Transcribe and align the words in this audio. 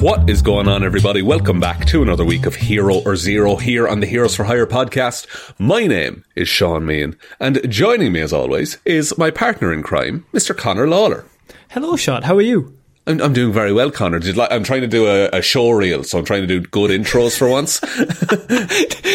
What 0.00 0.28
is 0.28 0.42
going 0.42 0.68
on, 0.68 0.82
everybody? 0.84 1.22
Welcome 1.22 1.60
back 1.60 1.84
to 1.86 2.02
another 2.02 2.24
week 2.24 2.46
of 2.46 2.54
Hero 2.54 2.96
or 3.04 3.16
Zero 3.16 3.56
here 3.56 3.86
on 3.88 4.00
the 4.00 4.06
Heroes 4.06 4.34
for 4.34 4.44
Hire 4.44 4.66
podcast. 4.66 5.26
My 5.58 5.86
name 5.86 6.24
is 6.34 6.48
Shaun 6.48 6.84
Meighan, 6.84 7.16
and 7.40 7.60
joining 7.70 8.12
me, 8.12 8.20
as 8.20 8.32
always, 8.32 8.78
is 8.84 9.16
my 9.18 9.30
partner 9.30 9.72
in 9.72 9.82
crime, 9.82 10.26
Mr. 10.32 10.56
Connor 10.56 10.86
Lawler. 10.88 11.24
Hello, 11.70 11.96
Shaun. 11.96 12.22
How 12.22 12.36
are 12.36 12.42
you? 12.42 12.76
I'm, 13.06 13.20
I'm 13.20 13.32
doing 13.32 13.52
very 13.52 13.72
well, 13.72 13.90
Connor. 13.90 14.20
Like, 14.20 14.50
I'm 14.52 14.64
trying 14.64 14.80
to 14.82 14.86
do 14.86 15.06
a, 15.06 15.28
a 15.28 15.42
show 15.42 15.70
reel, 15.70 16.04
so 16.04 16.18
I'm 16.18 16.24
trying 16.24 16.42
to 16.42 16.46
do 16.46 16.60
good 16.60 16.90
intros 16.90 17.36
for 17.36 17.48
once. 17.48 17.80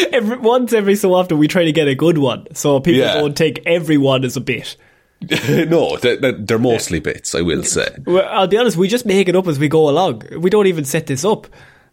every, 0.12 0.36
once 0.38 0.72
every 0.72 0.96
so 0.96 1.14
often, 1.14 1.38
we 1.38 1.48
try 1.48 1.64
to 1.64 1.72
get 1.72 1.88
a 1.88 1.94
good 1.94 2.18
one, 2.18 2.46
so 2.54 2.80
people 2.80 3.00
Yeah. 3.00 3.14
don't 3.14 3.36
take 3.36 3.62
everyone 3.66 4.24
as 4.24 4.36
a 4.36 4.40
bit. 4.40 4.76
no, 5.68 5.96
they, 5.98 6.16
they- 6.16 6.32
they're 6.32 6.58
mostly 6.58 7.00
bits, 7.00 7.34
I 7.34 7.42
will 7.42 7.62
say. 7.62 7.88
Well, 8.06 8.26
I'll 8.30 8.46
be 8.46 8.56
honest, 8.56 8.76
we 8.76 8.88
just 8.88 9.04
make 9.06 9.28
it 9.28 9.36
up 9.36 9.46
as 9.46 9.58
we 9.58 9.68
go 9.68 9.88
along. 9.88 10.22
We 10.38 10.48
don't 10.50 10.66
even 10.66 10.84
set 10.84 11.06
this 11.06 11.24
up. 11.24 11.46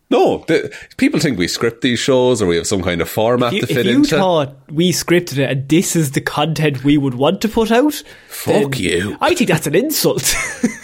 No, 0.10 0.46
the, 0.48 0.74
people 0.96 1.20
think 1.20 1.38
we 1.38 1.50
script 1.50 1.82
these 1.82 2.00
shows 2.00 2.42
or 2.42 2.48
we 2.48 2.56
have 2.56 2.66
some 2.66 2.82
kind 2.82 3.02
of 3.02 3.10
format 3.10 3.52
you, 3.52 3.62
to 3.62 3.68
fit 3.68 3.78
if 3.80 3.86
you 3.88 3.96
into. 3.98 4.16
thought 4.16 4.56
we 4.72 4.94
scripted 4.94 5.38
it 5.38 5.50
and 5.52 5.68
this 5.68 5.98
is 5.98 6.12
the 6.12 6.22
content 6.22 6.84
we 6.86 6.98
would 6.98 7.14
want 7.16 7.42
to 7.42 7.50
put 7.50 7.72
out, 7.72 8.02
Fuck 8.30 8.80
you. 8.80 9.18
I 9.20 9.34
think 9.34 9.50
that's 9.50 9.68
an 9.68 9.76
insult. 9.76 10.34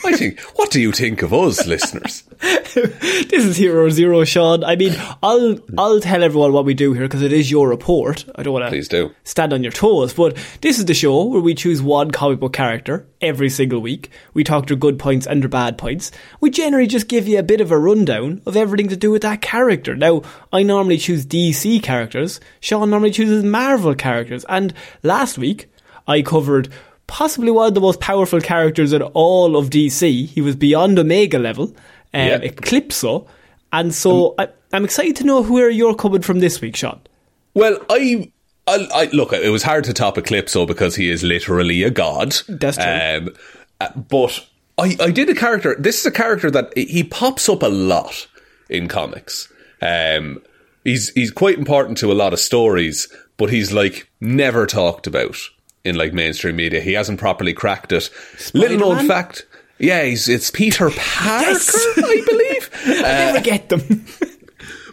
I 0.03 0.11
think, 0.17 0.41
what 0.57 0.71
do 0.71 0.81
you 0.81 0.91
think 0.91 1.21
of 1.21 1.33
us, 1.33 1.65
listeners? 1.65 2.23
this 2.41 3.45
is 3.45 3.55
Hero 3.55 3.89
Zero, 3.89 4.25
Shaun. 4.25 4.63
I 4.65 4.75
mean, 4.75 4.93
I'll 5.21 5.57
I'll 5.77 6.01
tell 6.01 6.23
everyone 6.23 6.51
what 6.51 6.65
we 6.65 6.73
do 6.73 6.91
here 6.91 7.03
because 7.03 7.21
it 7.21 7.31
is 7.31 7.49
your 7.49 7.69
report. 7.69 8.25
I 8.35 8.43
don't 8.43 8.51
want 8.53 8.65
to 8.65 8.69
Please 8.69 8.89
do. 8.89 9.13
stand 9.23 9.53
on 9.53 9.63
your 9.63 9.71
toes, 9.71 10.13
but 10.13 10.35
this 10.61 10.79
is 10.79 10.85
the 10.85 10.93
show 10.93 11.23
where 11.25 11.39
we 11.41 11.53
choose 11.55 11.81
one 11.81 12.11
comic 12.11 12.39
book 12.39 12.51
character 12.53 13.07
every 13.23 13.49
single 13.49 13.79
week. 13.79 14.09
We 14.33 14.43
talk 14.43 14.67
their 14.67 14.77
good 14.77 14.99
points 14.99 15.25
and 15.25 15.41
their 15.41 15.49
bad 15.49 15.77
points. 15.77 16.11
We 16.41 16.49
generally 16.51 16.87
just 16.87 17.07
give 17.07 17.27
you 17.27 17.39
a 17.39 17.43
bit 17.43 17.61
of 17.61 17.71
a 17.71 17.77
rundown 17.79 18.41
of 18.45 18.55
everything 18.55 18.89
to 18.89 18.95
do 18.97 19.09
with 19.09 19.21
that 19.23 19.41
character. 19.41 19.95
Now, 19.95 20.21
I 20.51 20.61
normally 20.63 20.97
choose 20.97 21.25
DC 21.25 21.81
characters. 21.81 22.39
Shaun 22.59 22.89
normally 22.89 23.11
chooses 23.11 23.43
Marvel 23.43 23.95
characters, 23.95 24.45
and 24.49 24.73
last 25.01 25.37
week 25.37 25.71
I 26.07 26.21
covered. 26.21 26.69
Possibly 27.05 27.51
one 27.51 27.67
of 27.67 27.75
the 27.75 27.81
most 27.81 27.99
powerful 27.99 28.39
characters 28.39 28.93
in 28.93 29.01
all 29.01 29.57
of 29.57 29.69
DC. 29.69 30.25
He 30.27 30.41
was 30.41 30.55
beyond 30.55 30.97
Omega 30.97 31.37
level, 31.37 31.65
um, 31.65 32.27
Yeah. 32.27 32.37
Eclipso. 32.39 33.27
And 33.73 33.93
so 33.93 34.33
I, 34.39 34.47
I'm 34.71 34.85
excited 34.85 35.17
to 35.17 35.23
know 35.25 35.43
where 35.43 35.69
you're 35.69 35.95
coming 35.95 36.21
from 36.21 36.39
this 36.39 36.61
week, 36.61 36.75
Shaun. 36.77 36.99
Well, 37.53 37.77
I, 37.89 38.31
I, 38.67 38.87
I 38.93 39.09
look. 39.11 39.33
It 39.33 39.49
was 39.49 39.63
hard 39.63 39.83
to 39.85 39.93
top 39.93 40.15
Eclipso 40.15 40.65
because 40.65 40.95
he 40.95 41.09
is 41.09 41.23
literally 41.23 41.83
a 41.83 41.89
god. 41.89 42.35
That's 42.47 42.77
true. 42.77 43.27
Um, 43.29 43.35
uh, 43.81 43.89
but 43.95 44.45
I, 44.77 44.95
I 44.99 45.11
did 45.11 45.29
a 45.29 45.35
character. 45.35 45.75
This 45.77 45.99
is 45.99 46.05
a 46.05 46.11
character 46.11 46.49
that 46.51 46.75
he 46.77 47.03
pops 47.03 47.49
up 47.49 47.63
a 47.63 47.67
lot 47.67 48.27
in 48.69 48.87
comics. 48.87 49.51
Um, 49.81 50.41
he's 50.83 51.09
he's 51.09 51.31
quite 51.31 51.57
important 51.57 51.97
to 51.99 52.11
a 52.11 52.13
lot 52.13 52.33
of 52.33 52.39
stories, 52.39 53.13
but 53.37 53.49
he's 53.49 53.73
like 53.73 54.09
never 54.21 54.65
talked 54.65 55.07
about 55.07 55.35
in 55.83 55.95
like 55.95 56.13
mainstream 56.13 56.55
media. 56.55 56.79
He 56.81 56.93
hasn't 56.93 57.19
properly 57.19 57.53
cracked 57.53 57.91
it. 57.91 58.09
Little 58.53 58.79
known 58.79 59.07
fact. 59.07 59.45
Yeah, 59.77 60.03
he's 60.03 60.29
it's 60.29 60.51
Peter 60.51 60.89
Parker, 60.89 61.59
I 61.59 62.23
believe. 62.25 62.69
I 62.85 63.01
never 63.01 63.41
get 63.41 63.69
them. 63.69 64.05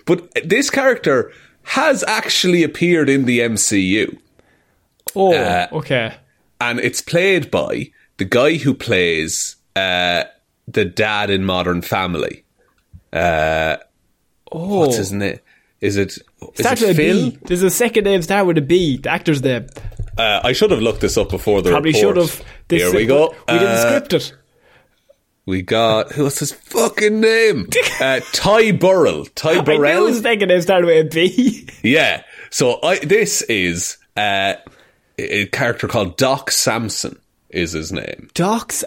But 0.06 0.32
this 0.44 0.70
character 0.70 1.30
has 1.70 2.02
actually 2.08 2.62
appeared 2.64 3.08
in 3.08 3.24
the 3.26 3.38
MCU. 3.40 4.18
oh, 5.14 5.32
Uh, 5.34 5.66
okay. 5.72 6.14
and 6.60 6.80
it's 6.80 7.00
played 7.00 7.50
by 7.50 7.90
the 8.16 8.24
guy 8.24 8.56
who 8.56 8.74
plays 8.74 9.56
uh, 9.76 10.24
the 10.66 10.84
dad 10.84 11.30
in 11.30 11.44
Modern 11.44 11.82
Family. 11.82 12.44
Uh, 13.12 13.76
Oh, 14.52 14.80
what's 14.80 14.96
his 14.96 15.12
name? 15.12 15.38
Is 15.80 15.96
it, 15.96 16.18
is 16.58 16.66
it 16.66 16.82
a 16.82 16.92
Phil? 16.94 17.30
B. 17.30 17.38
There's 17.42 17.62
a 17.62 17.70
second 17.70 18.02
name 18.02 18.20
start 18.22 18.46
with 18.48 18.58
a 18.58 18.62
B. 18.62 18.96
The 18.96 19.10
actor's 19.10 19.40
name. 19.44 19.66
Uh, 20.18 20.40
I 20.42 20.52
should 20.52 20.72
have 20.72 20.80
looked 20.82 21.00
this 21.02 21.16
up 21.16 21.28
before 21.30 21.62
the 21.62 21.70
Probably 21.70 21.92
report. 21.92 22.16
should 22.16 22.22
have. 22.22 22.44
This- 22.66 22.82
Here 22.82 22.92
we 22.92 23.06
go. 23.06 23.28
We 23.48 23.54
didn't 23.60 23.68
Uh, 23.68 23.86
script 23.86 24.12
it. 24.12 24.32
We 25.50 25.62
got 25.62 26.16
what's 26.16 26.38
his 26.38 26.52
fucking 26.52 27.20
name? 27.20 27.68
uh, 28.00 28.20
Ty 28.32 28.70
Burrell. 28.70 29.24
Ty 29.34 29.62
Burrell. 29.62 29.84
I 29.84 29.94
knew 29.94 30.06
his 30.06 30.20
second 30.22 30.48
name 30.48 30.60
started 30.60 30.86
with 30.86 31.06
a 31.06 31.08
B. 31.08 31.68
Yeah. 31.82 32.22
So 32.50 32.78
I, 32.82 32.98
this 33.00 33.42
is 33.42 33.96
uh, 34.16 34.54
a 35.18 35.46
character 35.46 35.88
called 35.88 36.16
Doc 36.16 36.52
Samson. 36.52 37.18
Is 37.48 37.72
his 37.72 37.90
name? 37.90 38.30
Docs. 38.34 38.84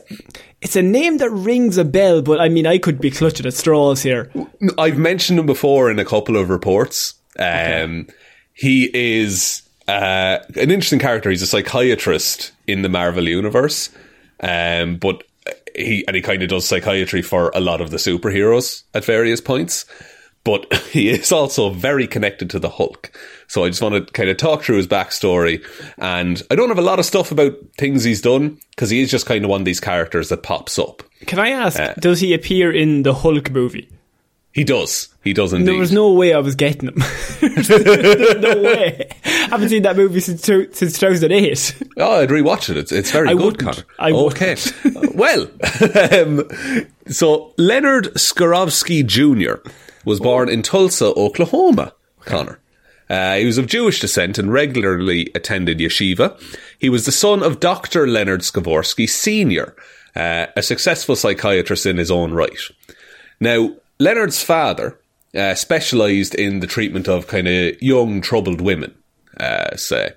It's 0.62 0.78
a 0.78 0.82
name 0.82 1.18
that 1.18 1.30
rings 1.32 1.78
a 1.78 1.84
bell, 1.84 2.22
but 2.22 2.40
I 2.40 2.48
mean, 2.48 2.66
I 2.66 2.78
could 2.78 3.02
be 3.02 3.12
clutching 3.12 3.46
at 3.46 3.54
straws 3.54 4.02
here. 4.02 4.32
I've 4.78 4.98
mentioned 4.98 5.38
him 5.38 5.46
before 5.46 5.92
in 5.92 6.00
a 6.00 6.06
couple 6.06 6.38
of 6.38 6.50
reports. 6.50 7.16
Um, 7.38 8.08
He 8.54 8.90
is 8.94 9.64
uh, 9.90 10.40
an 10.56 10.72
interesting 10.72 11.00
character. 11.00 11.30
He's 11.30 11.42
a 11.42 11.48
psychiatrist 11.48 12.54
in 12.68 12.84
the 12.84 12.90
Marvel 12.90 13.28
universe, 13.28 13.90
um, 14.40 14.96
but 14.96 15.24
he 15.76 16.04
and 16.08 16.16
he 16.16 16.22
kind 16.22 16.44
of 16.44 16.50
does 16.50 16.66
psychiatry 16.66 17.22
for 17.22 17.52
a 17.54 17.60
lot 17.60 17.82
of 17.82 17.90
the 17.92 17.98
superheroes 17.98 18.84
at 18.94 19.06
various 19.06 19.42
points. 19.42 19.86
But 20.44 20.74
he 20.92 21.10
is 21.10 21.32
also 21.32 21.70
very 21.70 22.06
connected 22.06 22.50
to 22.50 22.60
the 22.60 22.70
Hulk. 22.70 23.12
So 23.48 23.64
I 23.64 23.70
just 23.70 23.82
want 23.82 23.96
to 24.08 24.12
kind 24.14 24.30
of 24.30 24.36
talk 24.38 24.64
through 24.64 24.78
his 24.78 24.88
backstory. 24.88 25.64
And 25.98 26.42
I 26.52 26.56
don't 26.56 26.70
have 26.70 26.80
a 26.80 26.82
lot 26.82 27.00
of 27.00 27.06
stuff 27.06 27.32
about 27.32 27.54
things 27.78 28.04
he's 28.04 28.22
done 28.22 28.60
because 28.72 28.90
he 28.90 29.02
is 29.02 29.10
just 29.12 29.26
kind 29.26 29.46
of 29.46 29.50
one 29.50 29.62
of 29.62 29.66
these 29.66 29.80
characters 29.80 30.30
that 30.30 30.44
pops 30.44 30.78
up. 30.78 31.02
Can 31.28 31.40
I 31.40 31.50
ask, 31.50 31.80
Uh, 31.80 31.94
does 32.00 32.20
he 32.20 32.34
appear 32.34 32.72
in 32.74 33.04
the 33.04 33.14
Hulk 33.14 33.52
movie? 33.52 33.88
He 34.52 34.64
does. 34.66 35.08
He 35.24 35.32
does 35.32 35.54
indeed. 35.54 35.68
There 35.68 35.80
was 35.80 35.94
no 35.94 36.12
way 36.12 36.34
I 36.34 36.40
was 36.40 36.56
getting 36.56 36.90
him. 36.90 36.96
No 38.42 38.62
way. 38.62 39.08
I 39.26 39.30
haven't 39.50 39.70
seen 39.70 39.84
that 39.84 39.96
movie 39.96 40.20
since 40.20 40.42
two, 40.42 40.70
since 40.74 41.00
2008. 41.00 41.84
Oh, 41.98 42.22
I'd 42.22 42.30
rewatch 42.30 42.70
it. 42.70 42.78
It's, 42.78 42.92
it's 42.92 43.12
very 43.12 43.30
I 43.30 43.34
good. 43.34 43.58
Connor. 43.60 43.84
I 44.00 44.12
okay. 44.12 44.56
well, 45.14 45.44
um, 46.12 46.50
so 47.08 47.54
Leonard 47.58 48.06
Skivorski 48.16 49.06
Jr. 49.06 49.68
was 50.04 50.20
born 50.20 50.50
in 50.50 50.62
Tulsa, 50.62 51.14
Oklahoma, 51.16 51.94
Connor. 52.22 52.60
Uh, 53.10 53.36
he 53.36 53.46
was 53.46 53.58
of 53.58 53.68
Jewish 53.68 54.00
descent 54.00 54.38
and 54.38 54.52
regularly 54.52 55.30
attended 55.36 55.80
yeshiva. 55.80 56.40
He 56.80 56.90
was 56.90 57.06
the 57.06 57.12
son 57.12 57.44
of 57.44 57.60
Dr. 57.60 58.08
Leonard 58.08 58.42
Skivorski 58.42 59.08
Sr., 59.08 59.76
uh, 60.16 60.48
a 60.56 60.62
successful 60.62 61.16
psychiatrist 61.16 61.86
in 61.86 61.98
his 61.98 62.12
own 62.12 62.34
right. 62.34 62.58
Now, 63.40 63.76
Leonard's 64.00 64.44
father 64.44 64.98
uh, 65.36 65.56
specialised 65.56 66.36
in 66.36 66.60
the 66.60 66.68
treatment 66.68 67.08
of 67.08 67.28
kind 67.28 67.48
of 67.48 67.82
young, 67.82 68.22
troubled 68.22 68.62
women, 68.62 68.94
uh, 69.40 69.76
say. 69.76 70.12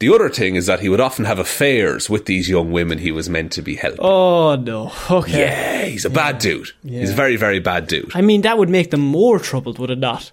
The 0.00 0.14
other 0.14 0.28
thing 0.28 0.54
is 0.54 0.66
that 0.66 0.78
he 0.80 0.88
would 0.88 1.00
often 1.00 1.24
have 1.24 1.40
affairs 1.40 2.08
with 2.08 2.26
these 2.26 2.48
young 2.48 2.70
women 2.70 2.98
he 2.98 3.10
was 3.10 3.28
meant 3.28 3.50
to 3.52 3.62
be 3.62 3.74
helping. 3.74 4.00
Oh 4.00 4.54
no. 4.54 4.92
Okay. 5.10 5.40
Yeah, 5.40 5.84
he's 5.86 6.04
a 6.04 6.10
bad 6.10 6.38
dude. 6.38 6.70
He's 6.84 7.10
a 7.10 7.14
very, 7.14 7.34
very 7.36 7.58
bad 7.58 7.88
dude. 7.88 8.12
I 8.14 8.20
mean, 8.20 8.42
that 8.42 8.58
would 8.58 8.68
make 8.68 8.92
them 8.92 9.00
more 9.00 9.40
troubled, 9.40 9.80
would 9.80 9.90
it 9.90 9.98
not? 9.98 10.30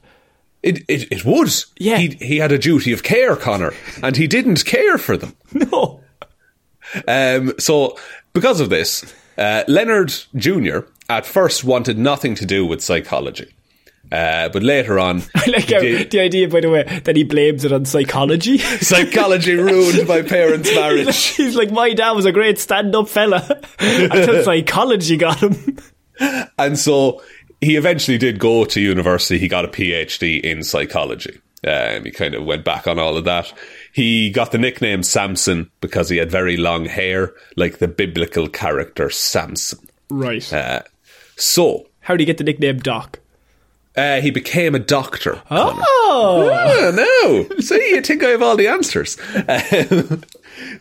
It, 0.61 0.83
it, 0.87 1.11
it 1.11 1.25
would. 1.25 1.51
Yeah. 1.77 1.97
He, 1.97 2.09
he 2.19 2.37
had 2.37 2.51
a 2.51 2.57
duty 2.59 2.91
of 2.91 3.01
care, 3.01 3.35
Connor, 3.35 3.73
and 4.03 4.15
he 4.17 4.27
didn't 4.27 4.65
care 4.65 4.97
for 4.97 5.17
them. 5.17 5.35
No. 5.53 6.01
Um, 7.07 7.53
so, 7.57 7.97
because 8.33 8.59
of 8.59 8.69
this, 8.69 9.13
uh, 9.37 9.63
Leonard 9.67 10.13
Jr. 10.35 10.79
at 11.09 11.25
first 11.25 11.63
wanted 11.63 11.97
nothing 11.97 12.35
to 12.35 12.45
do 12.45 12.65
with 12.65 12.83
psychology. 12.83 13.53
Uh, 14.11 14.49
but 14.49 14.63
later 14.63 14.99
on, 14.99 15.21
I 15.35 15.45
like 15.47 15.67
did- 15.67 16.11
the 16.11 16.19
idea, 16.19 16.47
by 16.47 16.61
the 16.61 16.69
way, 16.69 16.83
that 17.03 17.15
he 17.15 17.23
blames 17.23 17.65
it 17.65 17.71
on 17.71 17.85
psychology. 17.85 18.57
psychology 18.59 19.55
ruined 19.55 20.07
my 20.07 20.21
parents' 20.21 20.73
marriage. 20.75 21.17
He's 21.27 21.55
like, 21.55 21.71
my 21.71 21.93
dad 21.93 22.11
was 22.11 22.25
a 22.25 22.31
great 22.31 22.59
stand-up 22.59 23.09
fella 23.09 23.61
until 23.79 24.43
psychology 24.43 25.17
got 25.17 25.39
him. 25.39 25.77
And 26.57 26.77
so 26.79 27.21
he 27.61 27.75
eventually 27.75 28.17
did 28.17 28.39
go 28.39 28.65
to 28.65 28.79
university. 28.79 29.37
He 29.39 29.47
got 29.47 29.65
a 29.65 29.69
PhD 29.69 30.39
in 30.41 30.63
psychology. 30.63 31.39
Um, 31.67 32.03
he 32.03 32.11
kind 32.11 32.35
of 32.35 32.45
went 32.45 32.63
back 32.63 32.85
on 32.87 32.99
all 32.99 33.17
of 33.17 33.25
that. 33.25 33.51
He 33.91 34.29
got 34.29 34.51
the 34.51 34.59
nickname 34.59 35.01
Samson 35.01 35.71
because 35.81 36.09
he 36.09 36.17
had 36.17 36.29
very 36.29 36.57
long 36.57 36.85
hair, 36.85 37.33
like 37.57 37.79
the 37.79 37.87
biblical 37.87 38.47
character 38.47 39.09
Samson. 39.09 39.79
Right. 40.11 40.53
Uh, 40.53 40.83
so 41.37 41.87
How 42.01 42.13
did 42.13 42.19
you 42.21 42.27
get 42.27 42.37
the 42.37 42.43
nickname 42.43 42.77
Doc? 42.79 43.19
Uh, 43.97 44.19
he 44.21 44.29
became 44.29 44.75
a 44.75 44.79
doctor. 44.79 45.41
Oh, 45.49 45.81
Oh, 46.07 47.47
no. 47.49 47.57
See, 47.59 47.89
you 47.91 48.01
think 48.01 48.23
I 48.23 48.29
have 48.29 48.41
all 48.41 48.55
the 48.57 48.67
answers. 48.67 49.17
Um, 49.35 50.23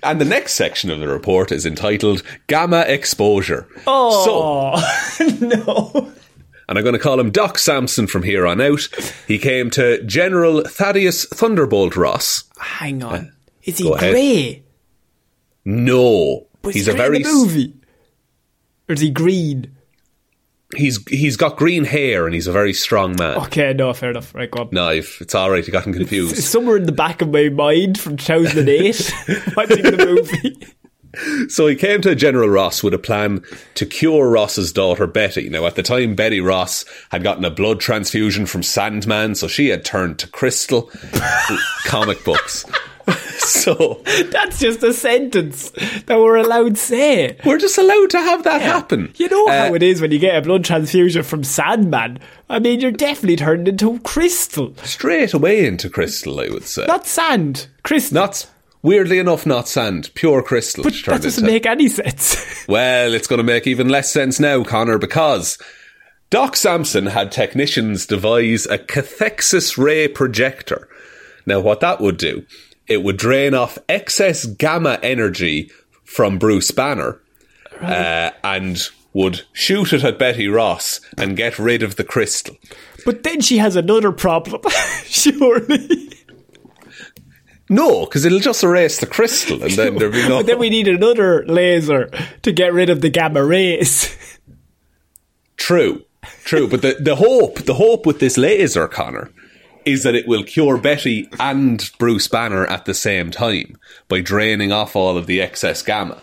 and 0.02 0.20
the 0.20 0.24
next 0.24 0.54
section 0.54 0.90
of 0.90 1.00
the 1.00 1.08
report 1.08 1.50
is 1.52 1.64
entitled 1.66 2.22
Gamma 2.46 2.80
Exposure. 2.82 3.66
So, 3.84 3.90
oh, 3.94 5.08
no. 5.40 6.12
and 6.68 6.78
I'm 6.78 6.84
going 6.84 6.92
to 6.94 6.98
call 7.00 7.18
him 7.20 7.30
Doc 7.30 7.58
Samson 7.58 8.06
from 8.06 8.22
here 8.22 8.46
on 8.46 8.60
out. 8.60 8.86
He 9.26 9.38
came 9.38 9.70
to 9.70 10.02
General 10.04 10.62
Thaddeus 10.64 11.24
Thunderbolt 11.26 11.96
Ross. 11.96 12.44
Hang 12.58 13.02
on. 13.02 13.32
Is 13.64 13.78
he 13.78 13.90
grey? 13.96 14.62
No, 15.64 16.46
but 16.62 16.74
he's 16.74 16.86
he 16.86 16.92
a 16.92 16.94
very 16.94 17.22
the 17.22 17.32
movie. 17.32 17.74
Or 18.88 18.92
is 18.92 19.00
he 19.00 19.10
green? 19.10 19.73
He's 20.74 21.06
he's 21.08 21.36
got 21.36 21.56
green 21.56 21.84
hair 21.84 22.26
and 22.26 22.34
he's 22.34 22.46
a 22.46 22.52
very 22.52 22.72
strong 22.72 23.16
man. 23.18 23.36
Okay, 23.44 23.72
no, 23.72 23.92
fair 23.92 24.10
enough. 24.10 24.34
Right, 24.34 24.50
go 24.50 24.62
on. 24.62 24.68
Knife, 24.72 25.20
it's 25.20 25.34
all 25.34 25.50
right. 25.50 25.66
You 25.66 25.72
got 25.72 25.84
him 25.84 25.90
It's 25.92 25.98
confused. 25.98 26.36
somewhere 26.44 26.76
in 26.76 26.84
the 26.84 26.92
back 26.92 27.22
of 27.22 27.30
my 27.30 27.48
mind 27.48 27.98
from 27.98 28.16
2008, 28.16 29.12
watching 29.56 29.82
the 29.82 30.04
movie. 30.06 30.66
So 31.48 31.68
he 31.68 31.76
came 31.76 32.00
to 32.00 32.16
General 32.16 32.48
Ross 32.48 32.82
with 32.82 32.92
a 32.92 32.98
plan 32.98 33.44
to 33.76 33.86
cure 33.86 34.28
Ross's 34.28 34.72
daughter 34.72 35.06
Betty. 35.06 35.48
Now, 35.48 35.64
at 35.64 35.76
the 35.76 35.82
time, 35.84 36.16
Betty 36.16 36.40
Ross 36.40 36.84
had 37.10 37.22
gotten 37.22 37.44
a 37.44 37.50
blood 37.52 37.78
transfusion 37.78 38.46
from 38.46 38.64
Sandman, 38.64 39.36
so 39.36 39.46
she 39.46 39.68
had 39.68 39.84
turned 39.84 40.18
to 40.18 40.28
Crystal 40.28 40.90
comic 41.86 42.24
books. 42.24 42.64
So 43.44 44.02
That's 44.30 44.58
just 44.58 44.82
a 44.82 44.92
sentence 44.92 45.70
that 46.06 46.18
we're 46.18 46.36
allowed 46.36 46.76
to 46.76 46.80
say. 46.80 47.38
we're 47.44 47.58
just 47.58 47.78
allowed 47.78 48.10
to 48.10 48.18
have 48.20 48.44
that 48.44 48.62
happen. 48.62 49.12
You 49.16 49.28
know 49.28 49.46
Uh, 49.48 49.68
how 49.68 49.74
it 49.74 49.82
is 49.82 50.00
when 50.00 50.10
you 50.12 50.18
get 50.18 50.36
a 50.36 50.42
blood 50.42 50.64
transfusion 50.64 51.22
from 51.22 51.44
Sandman. 51.44 52.18
I 52.48 52.58
mean, 52.58 52.80
you're 52.80 52.90
definitely 52.90 53.36
turned 53.36 53.68
into 53.68 53.98
crystal. 54.00 54.74
straight 54.84 55.34
away 55.34 55.66
into 55.66 55.88
Crystal, 55.90 56.38
I 56.40 56.48
would 56.48 56.64
say. 56.64 56.84
Not 56.86 57.06
sand. 57.06 57.68
Crystal. 57.82 58.14
Not 58.14 58.46
weirdly 58.82 59.18
enough, 59.18 59.46
not 59.46 59.66
sand, 59.68 60.10
pure 60.14 60.42
crystal. 60.42 60.84
but 60.84 60.92
that 61.06 61.22
doesn't 61.22 61.44
into. 61.44 61.52
make 61.54 61.66
any 61.66 61.88
sense. 61.88 62.64
Well, 62.68 63.12
it's 63.12 63.26
going 63.26 63.38
to 63.38 63.42
make 63.44 63.66
even 63.66 63.88
less 63.90 64.10
sense 64.10 64.40
now, 64.40 64.64
Connor, 64.64 64.96
because 64.98 65.58
Doc 66.30 66.56
Samson 66.56 67.06
had 67.06 67.30
technicians 67.30 68.06
devise 68.06 68.64
a 68.64 68.78
cathexis 68.78 69.76
ray 69.76 70.08
projector. 70.08 70.88
Now, 71.46 71.60
what 71.60 71.80
that 71.80 72.00
would 72.00 72.16
do, 72.16 72.46
it 72.86 73.02
would 73.02 73.16
drain 73.16 73.54
off 73.54 73.78
excess 73.88 74.46
gamma 74.46 74.98
energy 75.02 75.70
from 76.04 76.38
Bruce 76.38 76.70
Banner 76.70 77.20
uh, 77.80 78.30
and 78.42 78.78
would 79.12 79.42
shoot 79.52 79.92
it 79.92 80.04
at 80.04 80.18
Betty 80.18 80.48
Ross 80.48 81.00
and 81.16 81.36
get 81.36 81.58
rid 81.58 81.82
of 81.82 81.96
the 81.96 82.04
crystal. 82.04 82.56
but 83.04 83.22
then 83.22 83.40
she 83.40 83.58
has 83.58 83.76
another 83.76 84.12
problem. 84.12 84.60
Surely. 85.04 86.10
No, 87.70 88.04
because 88.04 88.24
it'll 88.24 88.40
just 88.40 88.62
erase 88.62 89.00
the 89.00 89.06
crystal 89.06 89.62
and 89.62 89.72
then 89.72 89.96
there'll 89.96 90.12
be 90.12 90.22
no. 90.28 90.38
But 90.38 90.46
then 90.46 90.58
we 90.58 90.68
need 90.68 90.86
another 90.88 91.44
laser 91.46 92.10
to 92.42 92.52
get 92.52 92.74
rid 92.74 92.90
of 92.90 93.00
the 93.00 93.08
gamma 93.08 93.42
rays. 93.44 94.16
True, 95.56 96.04
true. 96.44 96.68
But 96.68 96.82
the, 96.82 96.96
the 97.00 97.16
hope, 97.16 97.60
the 97.60 97.74
hope 97.74 98.04
with 98.04 98.20
this 98.20 98.36
laser, 98.36 98.86
Connor, 98.86 99.30
is 99.84 100.02
that 100.02 100.14
it 100.14 100.26
will 100.26 100.42
cure 100.42 100.78
Betty 100.78 101.28
and 101.38 101.90
Bruce 101.98 102.28
Banner 102.28 102.66
at 102.66 102.84
the 102.84 102.94
same 102.94 103.30
time 103.30 103.78
by 104.08 104.20
draining 104.20 104.72
off 104.72 104.96
all 104.96 105.16
of 105.16 105.26
the 105.26 105.40
excess 105.40 105.82
gamma. 105.82 106.22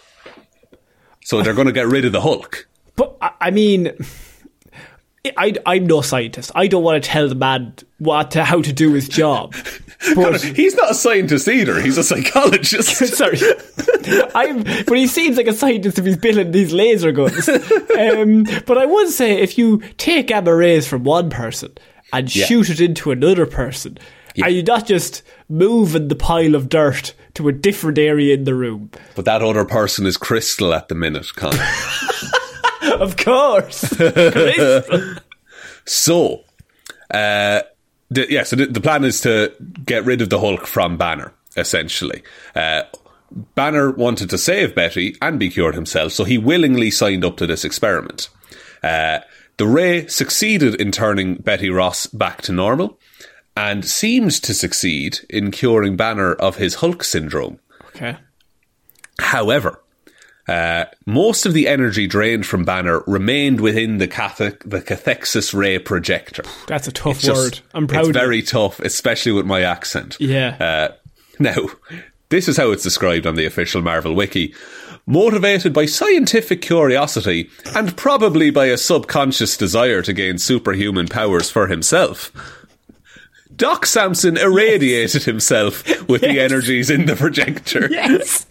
So 1.24 1.42
they're 1.42 1.54
going 1.54 1.68
to 1.68 1.74
get 1.74 1.88
rid 1.88 2.06
of 2.06 2.12
the 2.12 2.22
Hulk. 2.22 2.68
But 2.96 3.18
I, 3.40 3.52
mean, 3.52 3.92
I, 5.38 5.54
I'm 5.66 5.86
no 5.86 6.02
scientist. 6.02 6.52
I 6.56 6.68
don't 6.68 6.84
want 6.84 7.04
to 7.04 7.10
tell 7.10 7.30
the 7.30 7.36
man 7.36 7.76
what 8.00 8.32
to, 8.32 8.44
how 8.44 8.62
to 8.62 8.74
do 8.74 8.94
his 8.94 9.08
job. 9.08 9.56
But 10.16 10.42
he's 10.42 10.74
not 10.74 10.90
a 10.90 10.96
scientist 10.96 11.48
either. 11.48 11.80
He's 11.80 11.96
a 11.96 12.04
psychologist. 12.04 12.98
sorry, 13.16 13.38
I'm. 14.34 14.64
But 14.64 14.98
he 14.98 15.06
seems 15.06 15.38
like 15.38 15.46
a 15.46 15.54
scientist 15.54 16.00
if 16.00 16.06
he's 16.06 16.18
building 16.18 16.52
these 16.52 16.74
laser 16.74 17.12
guns. 17.12 17.48
Um, 17.92 18.46
but 18.66 18.80
I 18.80 18.86
would 18.88 19.10
say 19.10 19.42
if 19.42 19.60
you 19.60 19.80
take 19.98 20.28
gamma 20.28 20.56
rays 20.56 20.88
from 20.88 21.04
one 21.04 21.30
person 21.30 21.72
and 22.14 22.34
Yeah. 22.36 22.46
shoot 22.46 22.70
it 22.70 22.80
into 22.82 23.12
another 23.12 23.46
person, 23.46 23.98
are 24.42 24.50
you 24.50 24.64
not 24.64 24.88
just 24.88 25.24
moving 25.50 26.08
the 26.08 26.16
pile 26.16 26.56
of 26.56 26.70
dirt 26.70 27.14
to 27.34 27.48
a 27.48 27.52
different 27.52 27.98
area 27.98 28.34
in 28.34 28.44
the 28.46 28.56
room? 28.56 28.90
But 29.16 29.26
that 29.26 29.42
other 29.42 29.66
person 29.66 30.06
is 30.06 30.18
Crystal 30.18 30.74
at 30.74 30.88
the 30.88 30.96
minute, 30.96 31.28
Connor. 31.36 31.58
Of 33.00 33.16
course, 33.18 33.88
Crystal. 33.96 35.16
So, 35.86 36.44
uh, 37.12 37.62
the, 38.10 38.28
yeah, 38.30 38.44
so 38.44 38.56
the, 38.56 38.66
the 38.68 38.82
plan 38.82 39.04
is 39.04 39.22
to 39.22 39.52
get 39.86 40.06
rid 40.06 40.22
of 40.22 40.30
the 40.30 40.40
Hulk 40.40 40.68
from 40.68 40.98
Banner, 40.98 41.34
essentially. 41.58 42.22
Uh, 42.56 42.84
Banner 43.56 43.92
wanted 43.92 44.30
to 44.30 44.38
save 44.38 44.76
Betty 44.76 45.16
and 45.22 45.40
be 45.40 45.50
cured 45.50 45.74
himself, 45.76 46.12
so 46.12 46.24
he 46.24 46.38
willingly 46.38 46.92
signed 46.92 47.24
up 47.26 47.38
to 47.38 47.48
this 47.48 47.64
experiment. 47.66 48.30
Uh, 48.84 49.20
the 49.58 49.68
ray 49.68 50.08
succeeded 50.08 50.80
in 50.82 50.92
turning 50.92 51.36
Betty 51.36 51.70
Ross 51.70 52.08
back 52.08 52.42
to 52.44 52.52
normal 52.52 53.00
and 53.56 53.86
seemed 53.86 54.32
to 54.32 54.54
succeed 54.54 55.20
in 55.30 55.52
curing 55.52 55.96
Banner 55.96 56.34
of 56.34 56.56
his 56.58 56.76
Hulk 56.76 57.04
syndrome. 57.04 57.60
Okay. 57.96 58.18
However, 59.20 59.82
uh, 60.48 60.86
most 61.06 61.46
of 61.46 61.54
the 61.54 61.68
energy 61.68 62.08
drained 62.08 62.46
from 62.46 62.66
Banner 62.66 63.04
remained 63.06 63.62
within 63.62 63.98
the, 64.00 64.08
cathec- 64.08 64.68
the 64.68 64.82
cathexis 64.82 65.54
ray 65.54 65.78
projector. 65.80 66.44
That's 66.68 66.88
a 66.88 66.92
tough 66.92 67.18
It's 67.18 67.26
just- 67.26 67.38
word. 67.40 67.60
I'm 67.74 67.88
proud. 67.88 68.08
It's 68.08 68.18
very 68.18 68.42
tough, 68.42 68.80
especially 68.80 69.34
with 69.34 69.46
my 69.46 69.62
accent. 69.62 70.18
Yeah. 70.20 70.56
Uh, 70.60 70.94
now, 71.40 71.68
this 72.30 72.48
is 72.48 72.58
how 72.58 72.72
it's 72.72 72.84
described 72.84 73.28
on 73.28 73.36
the 73.36 73.46
official 73.46 73.82
Marvel 73.82 74.16
wiki. 74.16 74.54
Motivated 75.08 75.74
by 75.74 75.88
scientific 75.88 76.62
curiosity 76.62 77.50
and 77.76 77.98
probably 77.98 78.52
by 78.52 78.68
a 78.68 78.78
subconscious 78.78 79.58
desire 79.58 80.02
to 80.04 80.14
gain 80.14 80.38
superhuman 80.38 81.08
powers 81.08 81.50
for 81.50 81.68
himself, 81.68 82.32
Doc 83.62 83.86
Samson 83.86 84.38
irradiated 84.38 85.22
himself 85.24 85.84
with 86.10 86.22
the 86.22 86.40
energies 86.40 86.90
in 86.90 87.06
the 87.06 87.16
projector. 87.16 87.88
Yes. 87.92 88.48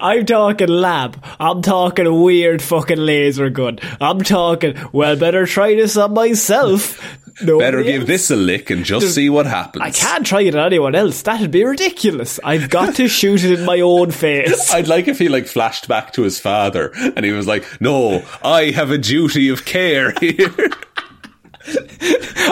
I'm 0.00 0.26
talking 0.26 0.68
lab. 0.68 1.24
I'm 1.40 1.62
talking 1.62 2.06
a 2.06 2.14
weird 2.14 2.60
fucking 2.60 2.98
laser 2.98 3.48
gun. 3.48 3.78
I'm 4.02 4.20
talking, 4.20 4.76
well, 4.92 5.16
better 5.16 5.46
try 5.46 5.74
this 5.74 5.96
on 5.96 6.12
myself. 6.12 7.00
Nobody 7.40 7.58
Better 7.64 7.82
give 7.84 8.00
else. 8.02 8.08
this 8.08 8.30
a 8.32 8.36
lick 8.36 8.68
and 8.68 8.84
just 8.84 9.14
see 9.14 9.30
what 9.30 9.46
happens. 9.46 9.82
I 9.82 9.90
can't 9.92 10.26
try 10.26 10.40
it 10.42 10.54
on 10.56 10.66
anyone 10.66 10.94
else. 10.96 11.22
That'd 11.22 11.52
be 11.52 11.64
ridiculous. 11.64 12.40
I've 12.42 12.68
got 12.68 12.96
to 12.96 13.06
shoot 13.08 13.44
it 13.44 13.60
in 13.60 13.64
my 13.64 13.80
own 13.80 14.10
face. 14.10 14.72
I'd 14.74 14.88
like 14.88 15.06
if 15.08 15.18
he 15.20 15.28
like 15.28 15.46
flashed 15.46 15.86
back 15.86 16.12
to 16.14 16.22
his 16.22 16.40
father 16.40 16.92
and 17.16 17.24
he 17.24 17.30
was 17.30 17.46
like, 17.46 17.64
"No, 17.80 18.24
I 18.42 18.70
have 18.72 18.90
a 18.90 18.98
duty 18.98 19.48
of 19.50 19.64
care 19.64 20.12
here." 20.20 20.52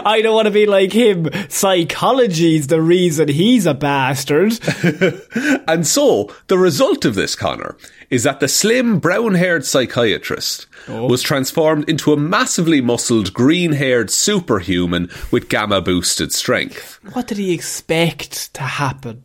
I 0.04 0.20
don't 0.22 0.34
want 0.34 0.46
to 0.46 0.52
be 0.52 0.66
like 0.66 0.92
him. 0.92 1.28
Psychology's 1.48 2.68
the 2.68 2.80
reason 2.80 3.28
he's 3.28 3.66
a 3.66 3.74
bastard. 3.74 4.58
And 5.68 5.86
so, 5.86 6.32
the 6.46 6.58
result 6.58 7.04
of 7.04 7.16
this, 7.16 7.34
Connor, 7.34 7.76
is 8.08 8.22
that 8.22 8.40
the 8.40 8.48
slim, 8.48 8.98
brown 9.00 9.34
haired 9.34 9.64
psychiatrist 9.64 10.66
oh. 10.88 11.06
was 11.06 11.22
transformed 11.22 11.88
into 11.88 12.12
a 12.12 12.16
massively 12.16 12.80
muscled, 12.80 13.34
green 13.34 13.72
haired 13.72 14.10
superhuman 14.10 15.10
with 15.30 15.48
gamma 15.48 15.80
boosted 15.80 16.32
strength. 16.32 17.00
What 17.12 17.26
did 17.26 17.38
he 17.38 17.52
expect 17.52 18.54
to 18.54 18.62
happen? 18.62 19.24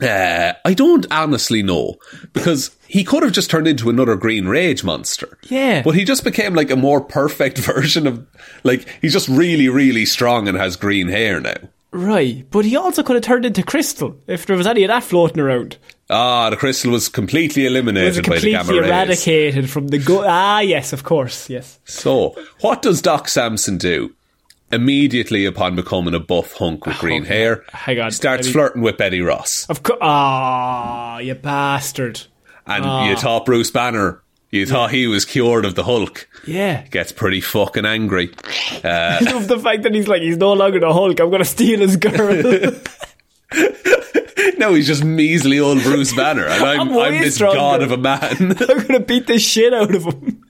Uh, 0.00 0.52
I 0.64 0.74
don't 0.74 1.06
honestly 1.10 1.62
know, 1.62 1.96
because 2.32 2.76
he 2.86 3.02
could 3.02 3.22
have 3.24 3.32
just 3.32 3.50
turned 3.50 3.66
into 3.66 3.90
another 3.90 4.14
green 4.16 4.46
rage 4.46 4.84
monster. 4.84 5.38
Yeah. 5.48 5.82
But 5.82 5.96
he 5.96 6.04
just 6.04 6.22
became 6.24 6.54
like 6.54 6.70
a 6.70 6.76
more 6.76 7.00
perfect 7.00 7.58
version 7.74 8.06
of, 8.06 8.26
like, 8.62 8.86
he's 9.02 9.12
just 9.12 9.28
really, 9.28 9.68
really 9.68 10.04
strong 10.06 10.46
and 10.46 10.56
has 10.56 10.76
green 10.76 11.08
hair 11.08 11.40
now. 11.40 11.56
Right, 11.90 12.44
but 12.50 12.66
he 12.66 12.76
also 12.76 13.02
could 13.02 13.16
have 13.16 13.24
turned 13.24 13.46
into 13.46 13.62
Crystal 13.62 14.14
if 14.26 14.44
there 14.44 14.58
was 14.58 14.66
any 14.66 14.84
of 14.84 14.88
that 14.88 15.02
floating 15.02 15.40
around. 15.40 15.78
Ah, 16.10 16.48
the 16.50 16.56
crystal 16.56 16.90
was 16.92 17.08
completely 17.08 17.64
It 17.64 17.68
was 17.70 17.72
eliminated 17.72 18.12
by 18.14 18.16
the 18.16 18.22
completely 18.22 18.50
gamma 18.52 18.72
rays. 18.80 18.88
eradicated 18.88 19.70
from 19.70 19.88
the 19.88 19.98
go. 19.98 20.22
Ah, 20.26 20.60
yes, 20.60 20.92
of 20.92 21.02
course, 21.04 21.50
yes. 21.50 21.78
So, 21.84 22.34
what 22.60 22.82
does 22.82 23.02
Doc 23.02 23.28
Samson 23.28 23.76
do? 23.78 24.14
Immediately 24.70 25.46
upon 25.46 25.76
becoming 25.76 26.14
a 26.14 26.20
buff 26.20 26.52
hunk 26.54 26.84
with 26.86 26.98
green 26.98 27.22
Okay. 27.22 27.34
hair, 27.38 27.64
Hang 27.72 27.98
on, 28.00 28.06
he 28.06 28.10
starts 28.12 28.46
I 28.46 28.48
mean- 28.48 28.52
flirting 28.52 28.82
with 28.82 28.96
Betty 28.98 29.20
Ross. 29.22 29.66
Of 29.70 29.82
course. 29.82 29.98
Ah, 30.02 31.18
you 31.18 31.34
bastard. 31.34 32.20
And 32.66 32.84
Ah. 32.84 33.08
you 33.08 33.16
thought 33.16 33.46
Bruce 33.46 33.70
Banner, 33.70 34.20
you 34.50 34.66
thought 34.66 34.90
he 34.90 35.06
was 35.06 35.24
cured 35.24 35.64
of 35.64 35.74
the 35.74 35.84
Hulk. 35.84 36.28
Yeah. 36.46 36.82
Gets 36.90 37.12
pretty 37.12 37.40
fucking 37.40 37.86
angry. 37.86 38.30
I 38.84 39.20
love 39.20 39.48
the 39.48 39.58
fact 39.58 39.84
that 39.84 39.94
he's 39.94 40.06
like, 40.08 40.20
he's 40.22 40.36
no 40.36 40.52
longer 40.52 40.80
the 40.80 40.92
Hulk. 40.92 41.18
I'm 41.18 41.30
going 41.30 41.38
to 41.42 41.44
steal 41.46 41.80
his 41.80 41.96
girl. 41.96 42.72
No, 44.58 44.74
he's 44.74 44.88
just 44.88 45.04
measly 45.04 45.60
old 45.60 45.80
Bruce 45.84 46.12
Banner, 46.14 46.44
and 46.44 46.64
I'm, 46.64 46.80
I'm 46.90 46.98
I'm, 46.98 47.12
this 47.22 47.36
stronger. 47.36 47.56
god 47.58 47.82
of 47.82 47.92
a 47.92 47.96
man. 47.96 48.36
I'm 48.40 48.48
going 48.56 48.88
to 48.88 49.00
beat 49.00 49.28
the 49.28 49.38
shit 49.38 49.72
out 49.72 49.94
of 49.94 50.04
him. 50.04 50.44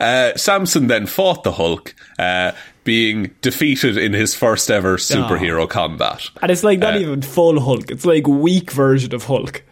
Uh, 0.00 0.34
Samson 0.36 0.86
then 0.86 1.06
fought 1.06 1.42
the 1.44 1.52
Hulk, 1.52 1.94
uh, 2.18 2.52
being 2.84 3.34
defeated 3.40 3.96
in 3.96 4.12
his 4.12 4.34
first 4.34 4.70
ever 4.70 4.96
superhero 4.96 5.68
combat. 5.68 6.28
And 6.42 6.50
it's 6.50 6.64
like 6.64 6.78
Uh, 6.82 6.90
not 6.90 7.00
even 7.00 7.22
full 7.22 7.60
Hulk. 7.60 7.90
It's 7.90 8.04
like 8.04 8.26
weak 8.26 8.70
version 8.70 9.14
of 9.14 9.24
Hulk. 9.24 9.62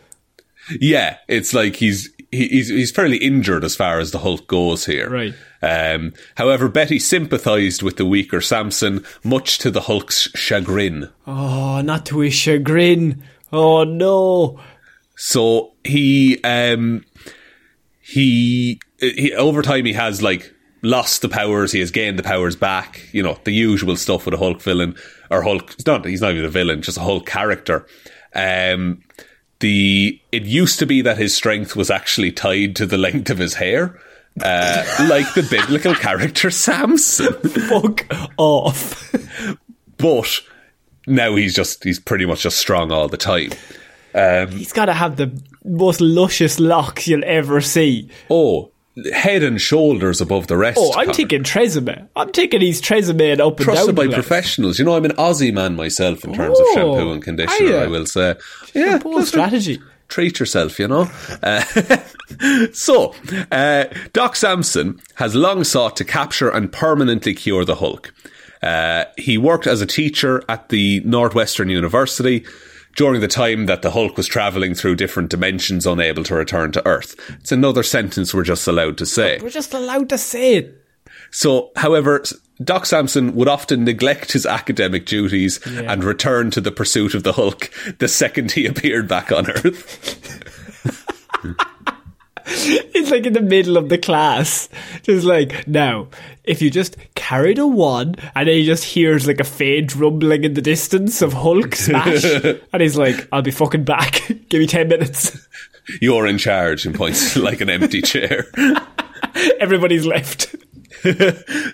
Yeah, 0.80 1.18
it's 1.28 1.52
like 1.52 1.76
he's 1.76 2.08
he, 2.30 2.48
he's 2.48 2.68
he's 2.68 2.90
fairly 2.90 3.18
injured 3.18 3.64
as 3.64 3.76
far 3.76 3.98
as 3.98 4.10
the 4.12 4.20
Hulk 4.20 4.46
goes 4.46 4.86
here. 4.86 5.10
Right. 5.10 5.34
Um, 5.60 6.12
however, 6.36 6.68
Betty 6.68 6.98
sympathised 6.98 7.82
with 7.82 7.96
the 7.96 8.06
weaker 8.06 8.40
Samson, 8.40 9.04
much 9.22 9.58
to 9.58 9.70
the 9.70 9.82
Hulk's 9.82 10.28
chagrin. 10.34 11.10
Oh, 11.26 11.80
not 11.82 12.06
to 12.06 12.20
his 12.20 12.34
chagrin. 12.34 13.22
Oh 13.52 13.84
no. 13.84 14.58
So 15.16 15.72
he 15.84 16.42
um 16.42 17.04
he, 18.00 18.80
he 19.02 19.34
over 19.34 19.62
time 19.62 19.84
he 19.84 19.92
has 19.92 20.22
like 20.22 20.52
lost 20.82 21.22
the 21.22 21.28
powers, 21.28 21.72
he 21.72 21.80
has 21.80 21.90
gained 21.90 22.18
the 22.18 22.22
powers 22.22 22.56
back, 22.56 23.08
you 23.12 23.22
know, 23.22 23.38
the 23.44 23.52
usual 23.52 23.96
stuff 23.96 24.24
with 24.24 24.34
a 24.34 24.38
Hulk 24.38 24.62
villain 24.62 24.96
or 25.30 25.42
Hulk 25.42 25.72
it's 25.74 25.86
not 25.86 26.04
he's 26.04 26.20
not 26.20 26.32
even 26.32 26.44
a 26.44 26.48
villain, 26.48 26.82
just 26.82 26.98
a 26.98 27.02
Hulk 27.02 27.26
character. 27.26 27.86
Um 28.34 29.02
the 29.60 30.20
it 30.32 30.44
used 30.44 30.78
to 30.78 30.86
be 30.86 31.02
that 31.02 31.18
his 31.18 31.34
strength 31.34 31.76
was 31.76 31.90
actually 31.90 32.32
tied 32.32 32.76
to 32.76 32.86
the 32.86 32.98
length 32.98 33.30
of 33.30 33.38
his 33.38 33.54
hair. 33.54 33.98
Uh, 34.42 34.82
like 35.10 35.34
the 35.34 35.46
biblical 35.50 35.94
character 35.94 36.50
Samson. 36.50 37.32
Fuck 37.68 38.06
off. 38.38 39.14
But 39.98 40.40
now 41.06 41.36
he's 41.36 41.54
just 41.54 41.84
he's 41.84 42.00
pretty 42.00 42.24
much 42.24 42.42
just 42.42 42.58
strong 42.58 42.90
all 42.90 43.08
the 43.08 43.18
time. 43.18 43.50
Um, 44.14 44.50
he's 44.50 44.72
got 44.72 44.86
to 44.86 44.94
have 44.94 45.16
the 45.16 45.38
most 45.64 46.00
luscious 46.00 46.58
locks 46.58 47.06
you'll 47.08 47.24
ever 47.24 47.60
see. 47.60 48.10
Oh, 48.28 48.71
head 49.12 49.42
and 49.42 49.60
shoulders 49.60 50.20
above 50.20 50.46
the 50.48 50.56
rest. 50.56 50.78
Oh, 50.80 50.90
I'm 50.92 51.06
Connor. 51.06 51.14
thinking 51.14 51.42
Tresemme. 51.42 52.08
I'm 52.14 52.30
taking 52.32 52.60
he's 52.60 52.82
Tresemme 52.82 53.40
up 53.40 53.56
and 53.58 53.64
trusted 53.64 53.96
down. 53.96 54.08
by 54.08 54.14
professionals. 54.14 54.78
You 54.78 54.84
know, 54.84 54.94
I'm 54.96 55.04
an 55.04 55.12
Aussie 55.12 55.52
man 55.52 55.76
myself 55.76 56.24
in 56.24 56.34
terms 56.34 56.58
of 56.58 56.66
Oh, 56.68 56.74
shampoo 56.74 57.12
and 57.12 57.22
conditioner. 57.22 57.78
I 57.78 57.86
will 57.86 58.06
say, 58.06 58.34
yeah, 58.74 58.98
strategy. 59.24 59.80
Treat 60.08 60.38
yourself, 60.40 60.78
you 60.78 60.88
know. 60.88 61.10
Uh, 61.42 61.62
so, 62.72 63.14
uh, 63.50 63.84
Doc 64.12 64.36
Samson 64.36 65.00
has 65.14 65.34
long 65.34 65.64
sought 65.64 65.96
to 65.96 66.04
capture 66.04 66.50
and 66.50 66.70
permanently 66.70 67.32
cure 67.34 67.64
the 67.64 67.76
Hulk. 67.76 68.12
Uh, 68.62 69.06
he 69.16 69.38
worked 69.38 69.66
as 69.66 69.80
a 69.80 69.86
teacher 69.86 70.42
at 70.50 70.68
the 70.68 71.00
Northwestern 71.00 71.68
University 71.70 72.44
during 72.96 73.20
the 73.20 73.28
time 73.28 73.66
that 73.66 73.82
the 73.82 73.90
Hulk 73.90 74.16
was 74.16 74.26
traveling 74.26 74.74
through 74.74 74.96
different 74.96 75.30
dimensions, 75.30 75.86
unable 75.86 76.24
to 76.24 76.34
return 76.34 76.72
to 76.72 76.86
Earth. 76.86 77.14
It's 77.40 77.52
another 77.52 77.82
sentence 77.82 78.34
we're 78.34 78.44
just 78.44 78.66
allowed 78.68 78.98
to 78.98 79.06
say. 79.06 79.38
We're 79.42 79.50
just 79.50 79.74
allowed 79.74 80.08
to 80.10 80.18
say 80.18 80.56
it. 80.56 80.78
So, 81.30 81.70
however, 81.76 82.22
Doc 82.62 82.86
Samson 82.86 83.34
would 83.34 83.48
often 83.48 83.84
neglect 83.84 84.32
his 84.32 84.44
academic 84.44 85.06
duties 85.06 85.58
and 85.66 86.04
return 86.04 86.50
to 86.50 86.60
the 86.60 86.70
pursuit 86.70 87.14
of 87.14 87.22
the 87.22 87.32
Hulk 87.32 87.70
the 87.98 88.08
second 88.08 88.52
he 88.52 88.66
appeared 88.66 89.08
back 89.08 89.32
on 89.32 89.50
Earth. 89.50 90.28
It's 92.94 93.10
like 93.10 93.26
in 93.26 93.32
the 93.32 93.40
middle 93.40 93.76
of 93.76 93.88
the 93.88 93.98
class. 93.98 94.68
Just 95.02 95.24
like, 95.24 95.66
now, 95.66 96.08
if 96.44 96.62
you 96.62 96.70
just 96.70 96.96
carried 97.14 97.58
a 97.58 97.66
one 97.66 98.14
and 98.34 98.48
then 98.48 98.54
he 98.54 98.66
just 98.66 98.84
hears 98.84 99.26
like 99.26 99.40
a 99.40 99.44
faint 99.44 99.96
rumbling 99.96 100.44
in 100.44 100.54
the 100.54 100.62
distance 100.62 101.22
of 101.22 101.32
Hulk 101.32 101.74
smash, 101.74 102.24
and 102.72 102.82
he's 102.82 102.96
like, 102.96 103.26
I'll 103.32 103.42
be 103.42 103.50
fucking 103.50 103.84
back. 103.84 104.20
Give 104.48 104.60
me 104.60 104.66
10 104.66 104.88
minutes. 104.88 105.48
You're 106.00 106.26
in 106.26 106.38
charge 106.38 106.86
and 106.86 106.94
points 106.94 107.34
like 107.36 107.60
an 107.60 107.70
empty 107.70 108.02
chair. 108.02 108.46
Everybody's 109.58 110.06
left. 110.06 110.54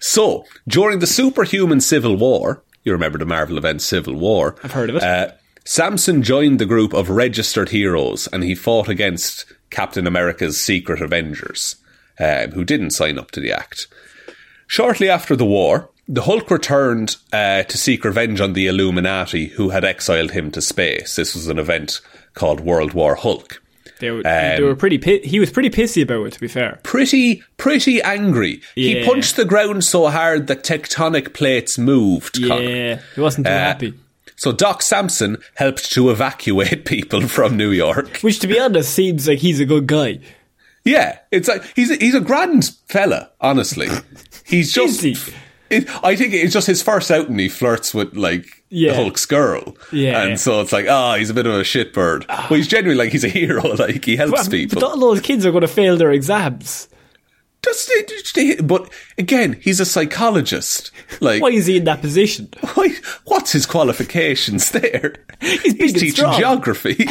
So, 0.01 0.45
during 0.67 1.01
the 1.01 1.07
superhuman 1.07 1.81
Civil 1.81 2.17
War, 2.17 2.63
you 2.85 2.93
remember 2.93 3.19
the 3.19 3.27
Marvel 3.27 3.59
event 3.59 3.83
Civil 3.83 4.15
War? 4.15 4.57
I've 4.63 4.73
heard 4.73 4.89
of 4.89 4.97
it. 4.97 5.03
Uh, 5.03 5.33
Samson 5.65 6.23
joined 6.23 6.59
the 6.59 6.65
group 6.65 6.95
of 6.95 7.11
registered 7.11 7.69
heroes 7.69 8.27
and 8.33 8.43
he 8.43 8.55
fought 8.55 8.89
against 8.89 9.45
Captain 9.71 10.07
America's 10.07 10.61
secret 10.63 11.01
Avengers, 11.01 11.77
um, 12.19 12.51
who 12.53 12.65
didn't 12.65 12.91
sign 12.91 13.19
up 13.19 13.31
to 13.33 13.41
the 13.41 13.53
act. 13.53 13.87
Shortly 14.67 15.09
after 15.09 15.35
the 15.37 15.45
war, 15.47 15.91
the 16.07 16.23
Hulk 16.23 16.51
returned 16.51 17.17
uh, 17.33 17.63
to 17.65 17.79
seek 17.79 18.05
revenge 18.05 18.41
on 18.41 18.53
the 18.55 18.67
Illuminati, 18.67 19.47
who 19.49 19.71
had 19.71 19.85
exiled 19.85 20.31
him 20.33 20.51
to 20.53 20.63
space. 20.63 21.17
This 21.17 21.35
was 21.35 21.49
an 21.49 21.59
event 21.59 22.01
called 22.35 22.61
World 22.61 22.93
War 22.95 23.15
Hulk. 23.15 23.63
They 24.01 24.11
were, 24.13 24.23
they 24.23 24.59
were 24.63 24.77
pretty. 24.77 24.99
Pi- 24.99 25.27
he 25.27 25.41
was 25.41 25.51
pretty 25.51 25.71
pissy 25.71 26.03
about 26.03 26.25
it, 26.29 26.33
to 26.35 26.41
be 26.41 26.47
fair. 26.47 26.79
Pretty, 26.85 27.43
pretty 27.57 28.01
angry. 28.03 28.61
He 28.77 29.05
punched 29.05 29.35
the 29.37 29.45
ground 29.45 29.83
so 29.85 30.07
hard 30.09 30.47
that 30.47 30.63
tectonic 30.63 31.35
plates 31.35 31.77
moved. 31.79 32.41
Connor. 32.47 32.63
Yeah, 32.63 33.01
he 33.17 33.21
wasn't 33.21 33.47
too 33.49 33.53
Uh, 33.53 33.59
happy. 33.59 33.95
So 34.39 34.53
Doc 34.53 34.83
Samson 34.83 35.37
helped 35.57 35.93
to 35.93 36.11
evacuate 36.11 36.85
people 36.87 37.29
from 37.29 37.57
New 37.57 37.71
York. 37.71 38.19
Which, 38.21 38.39
to 38.39 38.47
be 38.47 38.59
honest, 38.59 38.95
seems 38.95 39.29
like 39.29 39.41
he's 39.41 39.61
a 39.61 39.67
good 39.67 39.87
guy. 39.87 40.21
Yeah, 40.85 41.19
it's 41.31 41.49
like 41.49 41.63
he's 41.77 41.91
a, 41.91 41.97
he's 41.97 42.15
a 42.15 42.21
grand 42.21 42.71
fella. 42.89 43.31
Honestly, 43.41 43.89
he's 44.47 44.73
just. 44.73 45.03
He? 45.03 45.17
It, 45.71 45.87
I 46.03 46.17
think 46.17 46.33
it's 46.33 46.55
just 46.55 46.67
his 46.67 46.83
first 46.83 47.11
outing. 47.11 47.39
He 47.39 47.51
flirts 47.51 47.93
with 47.93 48.17
like 48.17 48.47
Yeah. 48.71 48.93
the 48.93 48.97
Hulk's 49.03 49.27
girl, 49.27 49.77
Yeah. 49.93 50.23
and 50.23 50.41
so 50.41 50.63
it's 50.63 50.73
like, 50.73 50.87
ah, 50.89 51.17
he's 51.17 51.29
a 51.29 51.35
bit 51.35 51.47
of 51.47 51.53
a 51.53 51.61
shitbird. 51.63 52.27
But 52.27 52.47
he's 52.57 52.69
genuinely 52.69 53.05
like 53.05 53.13
he's 53.13 53.25
a 53.25 53.29
hero. 53.29 53.75
Like 53.77 54.03
he 54.05 54.17
helps 54.17 54.45
But, 54.45 54.51
people. 54.51 54.81
but 54.81 54.87
all 54.87 54.99
those 54.99 55.21
kids 55.21 55.45
are 55.45 55.51
going 55.51 55.61
to 55.61 55.69
fail 55.69 55.99
their 55.99 56.13
exams. 56.13 56.89
Just, 57.63 57.91
but 58.67 58.91
again, 59.19 59.59
he's 59.61 59.81
a 59.81 59.85
psychologist. 59.85 60.91
Like, 61.21 61.43
Why 61.43 61.49
is 61.51 61.67
he 61.67 61.77
in 61.79 61.85
that 61.85 62.01
position? 62.01 62.49
why, 62.75 62.95
what's 63.25 63.53
his 63.53 63.67
qualifications 63.67 64.71
there? 64.71 65.15
He's 65.41 65.65
and 65.65 65.95
teaching 65.95 66.11
strong. 66.11 66.39
geography. 66.39 66.95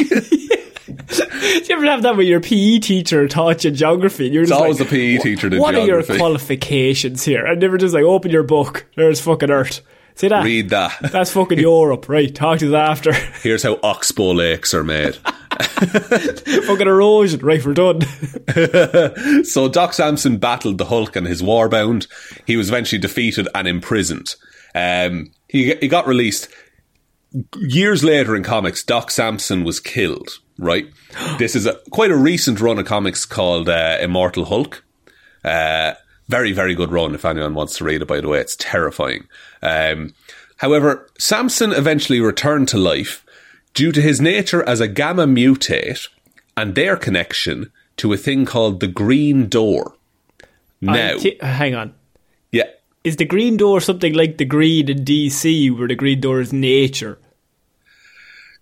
Do 1.08 1.14
you 1.14 1.64
ever 1.70 1.84
have 1.86 2.02
that 2.02 2.16
where 2.16 2.24
your 2.24 2.40
PE 2.40 2.78
teacher 2.78 3.28
taught 3.28 3.64
you 3.64 3.70
geography? 3.70 4.26
And 4.26 4.34
you're 4.34 4.42
It's 4.44 4.50
just 4.50 4.60
always 4.60 4.80
like, 4.80 4.90
the 4.90 5.16
PE 5.16 5.22
teacher 5.22 5.58
What 5.58 5.74
are 5.74 5.86
your 5.86 6.02
qualifications 6.02 7.24
here? 7.24 7.44
And 7.46 7.62
they 7.62 7.68
were 7.68 7.78
just 7.78 7.94
like, 7.94 8.04
open 8.04 8.30
your 8.30 8.42
book. 8.42 8.86
There's 8.96 9.20
fucking 9.20 9.50
Earth. 9.50 9.80
See 10.18 10.26
that? 10.26 10.44
Read 10.44 10.70
that. 10.70 10.98
That's 11.12 11.30
fucking 11.30 11.60
Europe, 11.60 12.08
right? 12.08 12.34
Talk 12.34 12.58
to 12.58 12.74
us 12.74 12.90
after. 12.90 13.12
Here's 13.42 13.62
how 13.62 13.78
oxbow 13.84 14.32
lakes 14.32 14.74
are 14.74 14.82
made. 14.82 15.14
fucking 15.16 16.88
erosion, 16.88 17.38
right? 17.38 17.64
We're 17.64 17.74
done. 17.74 18.00
so 19.44 19.68
Doc 19.68 19.92
Samson 19.92 20.38
battled 20.38 20.78
the 20.78 20.86
Hulk 20.86 21.14
and 21.14 21.24
his 21.24 21.40
warbound. 21.40 22.08
He 22.48 22.56
was 22.56 22.68
eventually 22.68 22.98
defeated 22.98 23.46
and 23.54 23.68
imprisoned. 23.68 24.34
Um, 24.74 25.30
he 25.46 25.76
he 25.76 25.86
got 25.86 26.08
released 26.08 26.48
years 27.56 28.02
later 28.02 28.34
in 28.34 28.42
comics. 28.42 28.82
Doc 28.82 29.12
Samson 29.12 29.62
was 29.62 29.78
killed. 29.78 30.30
Right. 30.58 30.88
This 31.38 31.54
is 31.54 31.64
a 31.64 31.78
quite 31.90 32.10
a 32.10 32.16
recent 32.16 32.60
run 32.60 32.80
of 32.80 32.86
comics 32.86 33.24
called 33.24 33.68
uh, 33.68 33.98
Immortal 34.00 34.46
Hulk. 34.46 34.84
Uh, 35.44 35.94
Very, 36.28 36.52
very 36.52 36.74
good 36.74 36.92
run 36.92 37.14
if 37.14 37.24
anyone 37.24 37.54
wants 37.54 37.76
to 37.78 37.84
read 37.84 38.02
it, 38.02 38.08
by 38.08 38.20
the 38.20 38.28
way. 38.28 38.38
It's 38.40 38.56
terrifying. 38.56 39.26
Um, 39.62 40.12
however, 40.58 41.08
Samson 41.18 41.72
eventually 41.72 42.20
returned 42.20 42.68
to 42.68 42.78
life 42.78 43.24
due 43.74 43.92
to 43.92 44.02
his 44.02 44.20
nature 44.20 44.62
as 44.68 44.80
a 44.80 44.88
gamma 44.88 45.26
mutate 45.26 46.08
and 46.56 46.74
their 46.74 46.96
connection 46.96 47.70
to 47.96 48.12
a 48.12 48.16
thing 48.16 48.44
called 48.44 48.80
the 48.80 48.86
Green 48.88 49.48
Door. 49.48 49.94
Now, 50.80 51.18
thi- 51.18 51.38
hang 51.40 51.74
on. 51.74 51.94
yeah, 52.52 52.64
Is 53.04 53.16
the 53.16 53.24
green 53.24 53.56
door 53.56 53.80
something 53.80 54.12
like 54.12 54.38
the 54.38 54.44
green 54.44 54.88
in 54.88 55.04
DC, 55.04 55.76
where 55.76 55.88
the 55.88 55.94
green 55.96 56.20
door 56.20 56.40
is 56.40 56.52
nature? 56.52 57.18